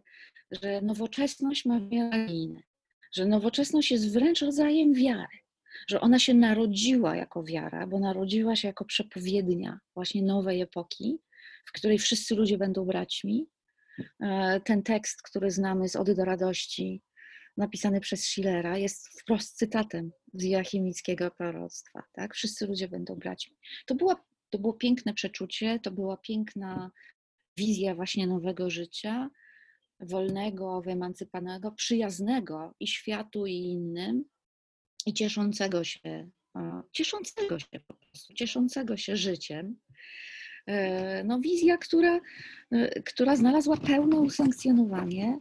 że 0.50 0.80
nowoczesność 0.82 1.64
ma 1.64 1.80
wiele 1.80 2.26
że 3.12 3.26
nowoczesność 3.26 3.90
jest 3.90 4.12
wręcz 4.12 4.42
rodzajem 4.42 4.94
wiary, 4.94 5.38
że 5.88 6.00
ona 6.00 6.18
się 6.18 6.34
narodziła 6.34 7.16
jako 7.16 7.44
wiara, 7.44 7.86
bo 7.86 7.98
narodziła 7.98 8.56
się 8.56 8.68
jako 8.68 8.84
przepowiednia 8.84 9.78
właśnie 9.94 10.22
nowej 10.22 10.60
epoki, 10.60 11.18
w 11.66 11.72
której 11.72 11.98
wszyscy 11.98 12.34
ludzie 12.34 12.58
będą 12.58 12.84
braćmi. 12.84 13.46
E, 14.20 14.60
ten 14.60 14.82
tekst, 14.82 15.22
który 15.22 15.50
znamy 15.50 15.88
z 15.88 15.96
Ody 15.96 16.14
do 16.14 16.24
Radości, 16.24 17.02
napisany 17.56 18.00
przez 18.00 18.24
Schillera, 18.24 18.78
jest 18.78 19.20
wprost 19.20 19.56
cytatem 19.56 20.12
z 20.34 20.44
Joachimickiego 20.44 21.30
proroctwa. 21.30 22.02
Tak? 22.12 22.34
Wszyscy 22.34 22.66
ludzie 22.66 22.88
będą 22.88 23.14
braćmi. 23.14 23.56
To, 23.86 23.94
była, 23.94 24.24
to 24.50 24.58
było 24.58 24.72
piękne 24.72 25.14
przeczucie, 25.14 25.80
to 25.82 25.90
była 25.90 26.16
piękna 26.16 26.90
wizja 27.56 27.94
właśnie 27.94 28.26
nowego 28.26 28.70
życia, 28.70 29.30
wolnego, 30.00 30.82
wyemancypanego, 30.82 31.72
przyjaznego 31.72 32.74
i 32.80 32.86
światu, 32.86 33.46
i 33.46 33.54
innym, 33.54 34.24
i 35.06 35.12
cieszącego 35.12 35.84
się, 35.84 36.30
cieszącego 36.92 37.58
się 37.58 37.80
po 37.88 37.94
prostu, 37.94 38.34
cieszącego 38.34 38.96
się 38.96 39.16
życiem. 39.16 39.76
E, 40.66 41.24
no, 41.24 41.40
wizja, 41.40 41.78
która, 41.78 42.20
e, 42.70 43.02
która 43.02 43.36
znalazła 43.36 43.76
pełne 43.76 44.16
usankcjonowanie 44.16 45.38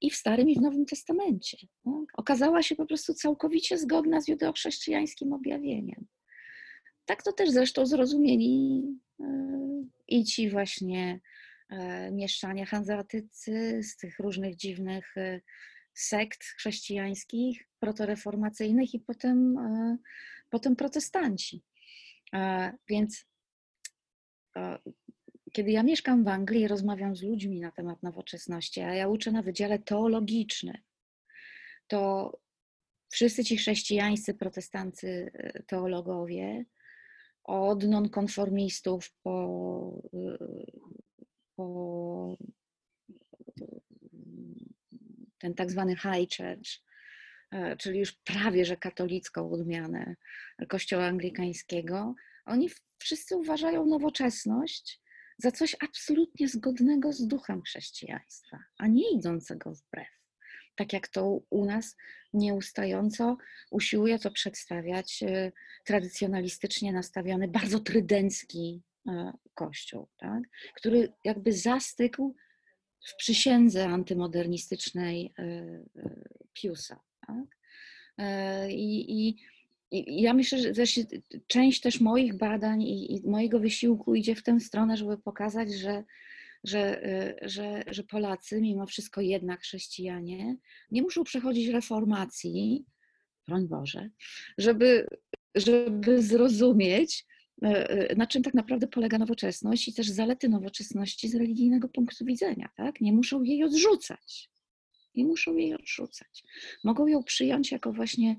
i 0.00 0.10
w 0.10 0.16
Starym, 0.16 0.48
i 0.48 0.54
w 0.54 0.60
Nowym 0.60 0.86
Testamencie. 0.86 1.56
Tak? 1.84 1.94
Okazała 2.12 2.62
się 2.62 2.76
po 2.76 2.86
prostu 2.86 3.14
całkowicie 3.14 3.78
zgodna 3.78 4.20
z 4.20 4.28
judeochrześcijańskim 4.28 5.32
objawieniem. 5.32 6.06
Tak 7.04 7.22
to 7.22 7.32
też 7.32 7.50
zresztą 7.50 7.86
zrozumieli 7.86 8.82
e, 9.20 9.24
i 10.08 10.24
ci 10.24 10.50
właśnie 10.50 11.20
e, 11.70 12.10
mieszczanie 12.12 12.66
hanzeatycy 12.66 13.80
z 13.82 13.96
tych 13.96 14.18
różnych 14.18 14.56
dziwnych 14.56 15.14
sekt 15.94 16.44
chrześcijańskich, 16.44 17.68
protoreformacyjnych 17.80 18.94
i 18.94 19.00
potem, 19.00 19.56
potem 20.50 20.76
protestanci. 20.76 21.62
Więc 22.88 23.26
kiedy 25.52 25.70
ja 25.70 25.82
mieszkam 25.82 26.24
w 26.24 26.28
Anglii 26.28 26.62
i 26.62 26.68
rozmawiam 26.68 27.16
z 27.16 27.22
ludźmi 27.22 27.60
na 27.60 27.72
temat 27.72 28.02
nowoczesności, 28.02 28.80
a 28.80 28.94
ja 28.94 29.08
uczę 29.08 29.32
na 29.32 29.42
Wydziale 29.42 29.78
Teologicznym, 29.78 30.76
to 31.86 32.32
wszyscy 33.10 33.44
ci 33.44 33.56
chrześcijańscy, 33.56 34.34
protestancy, 34.34 35.30
e, 35.34 35.62
teologowie, 35.62 36.64
od 37.44 37.84
nonkonformistów 37.84 39.12
po, 39.22 40.02
e, 40.14 40.38
po 41.56 42.36
ten 45.38 45.54
tak 45.54 45.70
zwany 45.70 45.96
high 45.96 46.28
church, 46.36 46.82
e, 47.50 47.76
czyli 47.76 47.98
już 47.98 48.12
prawie 48.12 48.64
że 48.64 48.76
katolicką 48.76 49.50
odmianę 49.50 50.16
kościoła 50.68 51.04
anglikańskiego, 51.04 52.14
oni 52.44 52.68
wszyscy 52.98 53.36
uważają 53.36 53.86
nowoczesność 53.86 55.00
za 55.38 55.52
coś 55.52 55.76
absolutnie 55.80 56.48
zgodnego 56.48 57.12
z 57.12 57.26
duchem 57.26 57.62
chrześcijaństwa, 57.62 58.58
a 58.78 58.86
nie 58.86 59.12
idącego 59.12 59.72
wbrew. 59.72 60.08
Tak 60.76 60.92
jak 60.92 61.08
to 61.08 61.40
u 61.50 61.64
nas 61.64 61.96
nieustająco 62.32 63.36
usiłuje 63.70 64.18
to 64.18 64.30
przedstawiać 64.30 65.22
e, 65.22 65.52
tradycjonalistycznie 65.84 66.92
nastawiony, 66.92 67.48
bardzo 67.48 67.80
trydencki 67.80 68.82
e, 69.08 69.32
kościół, 69.54 70.08
tak? 70.16 70.42
który 70.74 71.12
jakby 71.24 71.52
zastygł 71.52 72.34
w 73.08 73.16
przysiędze 73.16 73.86
antymodernistycznej 73.86 75.34
e, 75.38 75.64
Piusa. 76.52 77.00
Tak? 77.26 77.58
I, 78.68 79.28
i 79.28 79.36
i 79.90 80.22
ja 80.22 80.34
myślę, 80.34 80.58
że 80.58 80.72
też 80.72 81.00
część 81.46 81.80
też 81.80 82.00
moich 82.00 82.36
badań 82.36 82.82
i, 82.82 83.14
i, 83.14 83.28
mojego 83.28 83.60
wysiłku 83.60 84.14
idzie 84.14 84.34
w 84.34 84.42
tę 84.42 84.60
stronę, 84.60 84.96
żeby 84.96 85.18
pokazać, 85.18 85.72
że, 85.72 86.04
że, 86.64 87.06
y, 87.06 87.48
że, 87.48 87.82
że 87.90 88.04
Polacy, 88.04 88.60
mimo 88.60 88.86
wszystko 88.86 89.20
jednak 89.20 89.60
chrześcijanie, 89.60 90.56
nie 90.90 91.02
muszą 91.02 91.24
przechodzić 91.24 91.68
reformacji, 91.68 92.84
broń 93.46 93.68
Boże, 93.68 94.10
żeby, 94.58 95.06
żeby 95.54 96.22
zrozumieć, 96.22 97.26
y, 97.64 97.68
y, 98.12 98.16
na 98.16 98.26
czym 98.26 98.42
tak 98.42 98.54
naprawdę 98.54 98.86
polega 98.86 99.18
nowoczesność 99.18 99.88
i 99.88 99.94
też 99.94 100.08
zalety 100.08 100.48
nowoczesności 100.48 101.28
z 101.28 101.34
religijnego 101.34 101.88
punktu 101.88 102.24
widzenia. 102.24 102.68
Tak? 102.76 103.00
Nie 103.00 103.12
muszą 103.12 103.42
jej 103.42 103.64
odrzucać. 103.64 104.50
Nie 105.14 105.24
muszą 105.24 105.56
jej 105.56 105.74
odrzucać. 105.74 106.42
Mogą 106.84 107.06
ją 107.06 107.22
przyjąć 107.22 107.72
jako 107.72 107.92
właśnie 107.92 108.36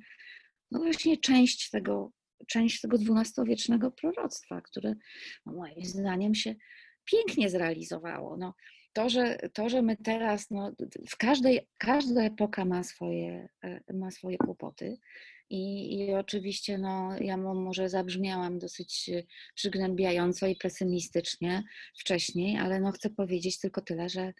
no 0.71 0.79
właśnie 0.79 1.17
część 1.17 1.69
tego, 1.69 2.11
część 2.47 2.81
tego 2.81 2.97
dwunastowiecznego 2.97 3.91
proroctwa, 3.91 4.61
które 4.61 4.95
no 5.45 5.53
moim 5.53 5.85
zdaniem 5.85 6.35
się 6.35 6.55
pięknie 7.05 7.49
zrealizowało. 7.49 8.37
No, 8.37 8.53
to, 8.93 9.09
że, 9.09 9.37
to, 9.53 9.69
że 9.69 9.81
my 9.81 9.97
teraz, 9.97 10.49
no, 10.51 10.71
w 11.09 11.17
każdej, 11.17 11.67
każda 11.77 12.23
epoka 12.23 12.65
ma 12.65 12.83
swoje, 12.83 13.49
e, 13.63 13.93
ma 13.93 14.11
swoje 14.11 14.37
kłopoty. 14.37 14.97
I, 15.49 15.95
I 15.97 16.13
oczywiście, 16.13 16.77
no, 16.77 17.09
ja 17.21 17.37
może 17.37 17.89
zabrzmiałam 17.89 18.59
dosyć 18.59 19.09
przygnębiająco 19.55 20.47
i 20.47 20.55
pesymistycznie 20.55 21.63
wcześniej, 21.97 22.57
ale 22.57 22.79
no, 22.79 22.91
chcę 22.91 23.09
powiedzieć 23.09 23.59
tylko 23.59 23.81
tyle, 23.81 24.09
że 24.09 24.33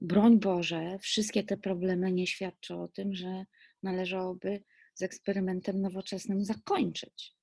broń 0.00 0.40
Boże, 0.40 0.98
wszystkie 0.98 1.42
te 1.44 1.56
problemy 1.56 2.12
nie 2.12 2.26
świadczą 2.26 2.82
o 2.82 2.88
tym, 2.88 3.14
że 3.14 3.44
należałoby 3.82 4.62
z 4.98 5.02
eksperymentem 5.02 5.80
nowoczesnym 5.80 6.44
zakończyć. 6.44 7.34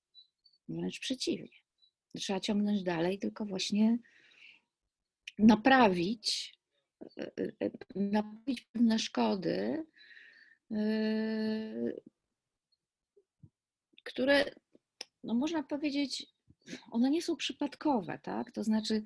Wręcz 0.70 0.99
przeciwnie. 0.99 1.58
Trzeba 2.18 2.39
ciągnąć 2.39 2.84
dalej, 2.84 3.20
tylko 3.20 3.45
właśnie 3.45 3.97
naprawić, 5.39 6.58
e, 7.18 7.32
e, 7.62 7.72
naprawić 7.95 8.62
pewne 8.62 8.99
szkody, 8.99 9.86
e, 10.72 10.78
które, 14.03 14.45
no 15.24 15.34
można 15.34 15.64
powiedzieć, 15.64 16.28
one 16.91 17.10
nie 17.10 17.22
są 17.22 17.36
przypadkowe, 17.36 18.20
tak? 18.24 18.51
To 18.51 18.64
znaczy, 18.64 19.03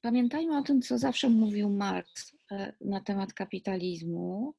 pamiętajmy 0.00 0.58
o 0.58 0.62
tym, 0.62 0.82
co 0.82 0.98
zawsze 0.98 1.28
mówił 1.28 1.70
Marx 1.70 2.36
na 2.80 3.00
temat 3.00 3.32
kapitalizmu. 3.32 4.54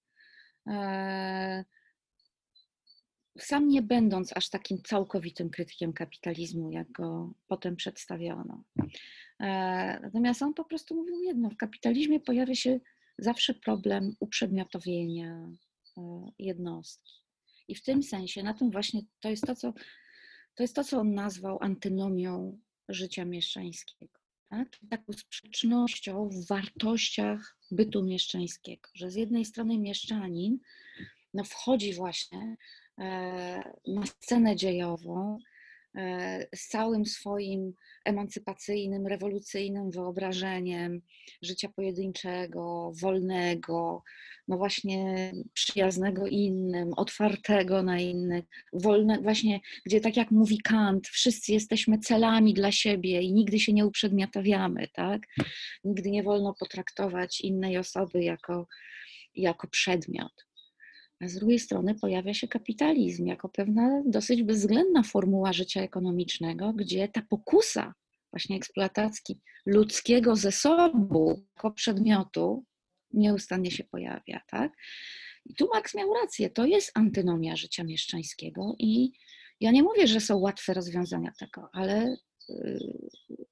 Sam 3.39 3.67
nie 3.67 3.81
będąc 3.81 4.37
aż 4.37 4.49
takim 4.49 4.81
całkowitym 4.83 5.49
krytykiem 5.49 5.93
kapitalizmu, 5.93 6.71
jak 6.71 6.91
go 6.91 7.33
potem 7.47 7.75
przedstawiono. 7.75 8.63
E, 9.39 9.99
Natomiast 10.01 10.41
on 10.41 10.53
po 10.53 10.65
prostu 10.65 10.95
mówił 10.95 11.21
jedno: 11.21 11.49
w 11.49 11.57
kapitalizmie 11.57 12.19
pojawia 12.19 12.55
się 12.55 12.79
zawsze 13.17 13.53
problem 13.53 14.15
uprzedmiotowienia 14.19 15.51
e, 15.97 16.31
jednostki. 16.39 17.13
I 17.67 17.75
w 17.75 17.83
tym 17.83 18.03
sensie, 18.03 18.43
na 18.43 18.53
tym 18.53 18.71
właśnie 18.71 19.01
to 19.19 19.29
jest 19.29 19.43
to, 19.45 19.55
co, 19.55 19.73
to 20.55 20.63
jest 20.63 20.75
to, 20.75 20.83
co 20.83 20.99
on 20.99 21.13
nazwał 21.13 21.57
antynomią 21.61 22.59
życia 22.89 23.25
mieszczańskiego. 23.25 24.19
Tak? 24.49 24.79
Taką 24.89 25.13
sprzecznością 25.13 26.29
w 26.29 26.47
wartościach 26.47 27.57
bytu 27.71 28.03
mieszczańskiego, 28.03 28.89
że 28.93 29.11
z 29.11 29.15
jednej 29.15 29.45
strony 29.45 29.77
mieszczanin 29.77 30.59
no, 31.33 31.43
wchodzi 31.43 31.93
właśnie 31.93 32.57
na 33.87 34.05
scenę 34.05 34.55
dziejową 34.55 35.37
e, 35.95 36.47
z 36.55 36.67
całym 36.67 37.05
swoim 37.05 37.73
emancypacyjnym, 38.05 39.07
rewolucyjnym 39.07 39.91
wyobrażeniem 39.91 41.01
życia 41.41 41.69
pojedynczego, 41.75 42.91
wolnego, 43.01 44.03
no 44.47 44.57
właśnie 44.57 45.31
przyjaznego 45.53 46.27
innym, 46.27 46.93
otwartego 46.97 47.83
na 47.83 47.99
innych, 47.99 48.45
wolne, 48.73 49.21
właśnie, 49.21 49.59
gdzie 49.85 50.01
tak 50.01 50.17
jak 50.17 50.31
mówi 50.31 50.57
Kant, 50.57 51.07
wszyscy 51.07 51.51
jesteśmy 51.51 51.99
celami 51.99 52.53
dla 52.53 52.71
siebie 52.71 53.21
i 53.21 53.33
nigdy 53.33 53.59
się 53.59 53.73
nie 53.73 53.85
uprzedmiotawiamy, 53.85 54.87
tak? 54.93 55.21
Nigdy 55.83 56.11
nie 56.11 56.23
wolno 56.23 56.53
potraktować 56.59 57.41
innej 57.41 57.77
osoby 57.77 58.23
jako, 58.23 58.67
jako 59.35 59.67
przedmiot. 59.67 60.48
A 61.19 61.27
z 61.27 61.35
drugiej 61.35 61.59
strony 61.59 61.95
pojawia 61.95 62.33
się 62.33 62.47
kapitalizm 62.47 63.25
jako 63.25 63.49
pewna 63.49 64.03
dosyć 64.05 64.43
bezwzględna 64.43 65.03
formuła 65.03 65.53
życia 65.53 65.81
ekonomicznego, 65.81 66.73
gdzie 66.73 67.07
ta 67.07 67.21
pokusa 67.21 67.93
właśnie 68.31 68.55
eksploatacji 68.55 69.39
ludzkiego 69.65 70.35
zasobu 70.35 71.45
jako 71.55 71.71
przedmiotu 71.71 72.65
nieustannie 73.13 73.71
się 73.71 73.83
pojawia. 73.83 74.41
Tak? 74.47 74.71
I 75.45 75.53
tu 75.53 75.67
Marx 75.73 75.95
miał 75.95 76.13
rację, 76.13 76.49
to 76.49 76.65
jest 76.65 76.91
antynomia 76.93 77.55
życia 77.55 77.83
mieszczańskiego 77.83 78.75
i 78.79 79.11
ja 79.59 79.71
nie 79.71 79.83
mówię, 79.83 80.07
że 80.07 80.19
są 80.19 80.37
łatwe 80.37 80.73
rozwiązania 80.73 81.31
tego, 81.39 81.69
ale 81.73 82.17
y, 82.49 82.79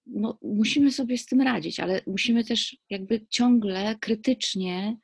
no, 0.05 0.37
musimy 0.41 0.91
sobie 0.91 1.17
z 1.17 1.25
tym 1.25 1.41
radzić, 1.41 1.79
ale 1.79 2.01
musimy 2.07 2.43
też 2.43 2.77
jakby 2.89 3.25
ciągle 3.29 3.95
krytycznie 3.99 4.97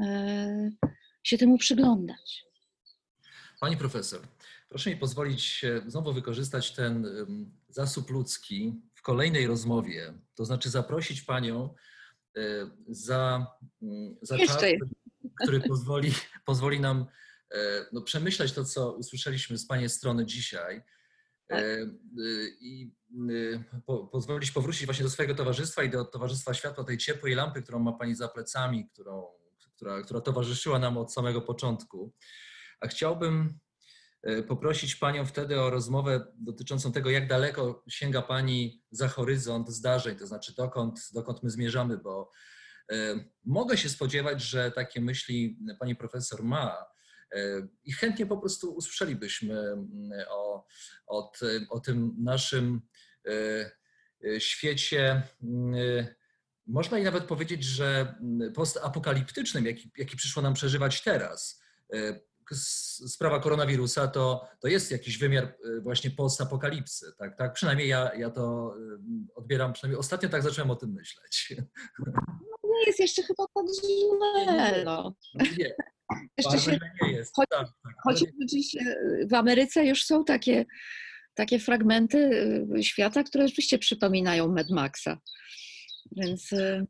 y, 0.00 0.04
się 1.26 1.38
temu 1.38 1.58
przyglądać. 1.58 2.46
Pani 3.60 3.76
profesor, 3.76 4.20
proszę 4.68 4.90
mi 4.90 4.96
pozwolić 4.96 5.64
znowu 5.86 6.12
wykorzystać 6.12 6.72
ten 6.72 7.06
zasób 7.68 8.10
ludzki 8.10 8.80
w 8.94 9.02
kolejnej 9.02 9.46
rozmowie, 9.46 10.14
to 10.34 10.44
znaczy 10.44 10.70
zaprosić 10.70 11.22
Panią 11.22 11.74
e, 12.36 12.40
za, 12.88 13.46
mm, 13.82 14.16
za 14.22 14.38
czas, 14.38 14.62
który 15.42 15.60
pozwoli, 15.60 16.12
pozwoli 16.44 16.80
nam 16.80 17.06
e, 17.54 17.86
no, 17.92 18.02
przemyśleć 18.02 18.52
to, 18.52 18.64
co 18.64 18.92
usłyszeliśmy 18.92 19.58
z 19.58 19.66
Pani 19.66 19.88
strony 19.88 20.26
dzisiaj 20.26 20.82
Tak. 21.48 21.58
e, 21.58 21.62
e, 21.62 21.88
i 22.60 22.92
po, 23.86 24.06
pozwolić 24.06 24.50
powrócić 24.50 24.84
właśnie 24.86 25.04
do 25.04 25.10
swojego 25.10 25.34
towarzystwa 25.34 25.82
i 25.82 25.90
do 25.90 26.04
Towarzystwa 26.04 26.54
Światła, 26.54 26.84
tej 26.84 26.98
ciepłej 26.98 27.34
lampy, 27.34 27.62
którą 27.62 27.78
ma 27.78 27.92
Pani 27.92 28.14
za 28.14 28.28
plecami, 28.28 28.88
którą, 28.88 29.26
która, 29.76 30.02
która 30.02 30.20
towarzyszyła 30.20 30.78
nam 30.78 30.98
od 30.98 31.12
samego 31.12 31.40
początku. 31.40 32.14
A 32.80 32.86
chciałbym 32.86 33.58
e, 34.22 34.42
poprosić 34.42 34.96
Panią 34.96 35.26
wtedy 35.26 35.60
o 35.60 35.70
rozmowę 35.70 36.26
dotyczącą 36.34 36.92
tego, 36.92 37.10
jak 37.10 37.28
daleko 37.28 37.84
sięga 37.88 38.22
Pani 38.22 38.82
za 38.90 39.08
horyzont 39.08 39.68
zdarzeń, 39.68 40.16
to 40.16 40.26
znaczy 40.26 40.54
dokąd, 40.56 41.00
dokąd 41.14 41.42
my 41.42 41.50
zmierzamy, 41.50 41.98
bo 41.98 42.30
e, 42.92 43.24
mogę 43.44 43.76
się 43.76 43.88
spodziewać, 43.88 44.42
że 44.42 44.70
takie 44.70 45.00
myśli 45.00 45.58
Pani 45.80 45.96
Profesor 45.96 46.42
ma 46.42 46.86
e, 47.32 47.68
i 47.84 47.92
chętnie 47.92 48.26
po 48.26 48.38
prostu 48.38 48.74
usłyszelibyśmy 48.74 49.76
o, 50.28 50.66
o, 51.06 51.32
o 51.70 51.80
tym 51.80 52.14
naszym 52.18 52.80
świecie, 54.38 55.22
można 56.66 56.98
i 56.98 57.02
nawet 57.04 57.24
powiedzieć, 57.24 57.64
że 57.64 58.14
mm, 58.20 58.52
postapokaliptycznym, 58.52 59.66
jaki, 59.66 59.90
jaki 59.96 60.16
przyszło 60.16 60.42
nam 60.42 60.54
przeżywać 60.54 61.02
teraz. 61.02 61.60
E, 61.94 62.20
Sprawa 63.08 63.40
koronawirusa 63.40 64.08
to, 64.08 64.48
to 64.60 64.68
jest 64.68 64.90
jakiś 64.90 65.18
wymiar 65.18 65.44
e, 65.44 65.80
właśnie 65.80 66.10
postapokalipsy. 66.10 67.06
Tak, 67.18 67.38
tak? 67.38 67.52
Przynajmniej 67.52 67.88
ja, 67.88 68.10
ja 68.14 68.30
to 68.30 68.74
e, 68.76 68.98
odbieram, 69.34 69.72
przynajmniej 69.72 70.00
ostatnio 70.00 70.28
tak 70.28 70.42
zacząłem 70.42 70.70
o 70.70 70.76
tym 70.76 70.92
myśleć. 70.92 71.54
Nie 72.64 72.86
jest 72.86 73.00
jeszcze 73.00 73.22
chyba 73.22 73.44
tak 73.54 73.64
źle. 73.84 74.84
No. 74.84 75.14
Nie, 75.58 75.74
Jeszcze 76.38 76.58
się, 76.58 76.78
nie 77.02 77.12
jest. 77.12 77.32
choć- 77.36 77.48
Tak, 77.50 77.66
tak. 77.82 77.94
choć 78.04 78.18
rzeczywiście 78.18 78.80
w 79.30 79.34
Ameryce 79.34 79.84
już 79.86 80.04
są 80.04 80.24
takie, 80.24 80.64
takie 81.34 81.58
fragmenty 81.58 82.30
świata, 82.82 83.22
które 83.24 83.48
rzeczywiście 83.48 83.78
przypominają 83.78 84.48
Mad 84.48 84.70
Maxa. 84.70 85.18
Więc 86.12 86.52
y, 86.52 86.86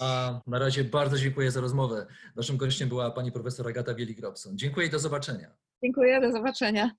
A 0.00 0.40
na 0.46 0.58
razie 0.58 0.84
bardzo 0.84 1.18
dziękuję 1.18 1.50
za 1.50 1.60
rozmowę. 1.60 2.06
Naszym 2.36 2.56
gościem 2.56 2.88
była 2.88 3.10
pani 3.10 3.32
profesor 3.32 3.68
Agata 3.68 3.94
Wielik-Robson. 3.94 4.54
Dziękuję 4.54 4.86
i 4.86 4.90
do 4.90 4.98
zobaczenia. 4.98 5.50
dziękuję, 5.82 6.20
do 6.20 6.32
zobaczenia. 6.32 6.90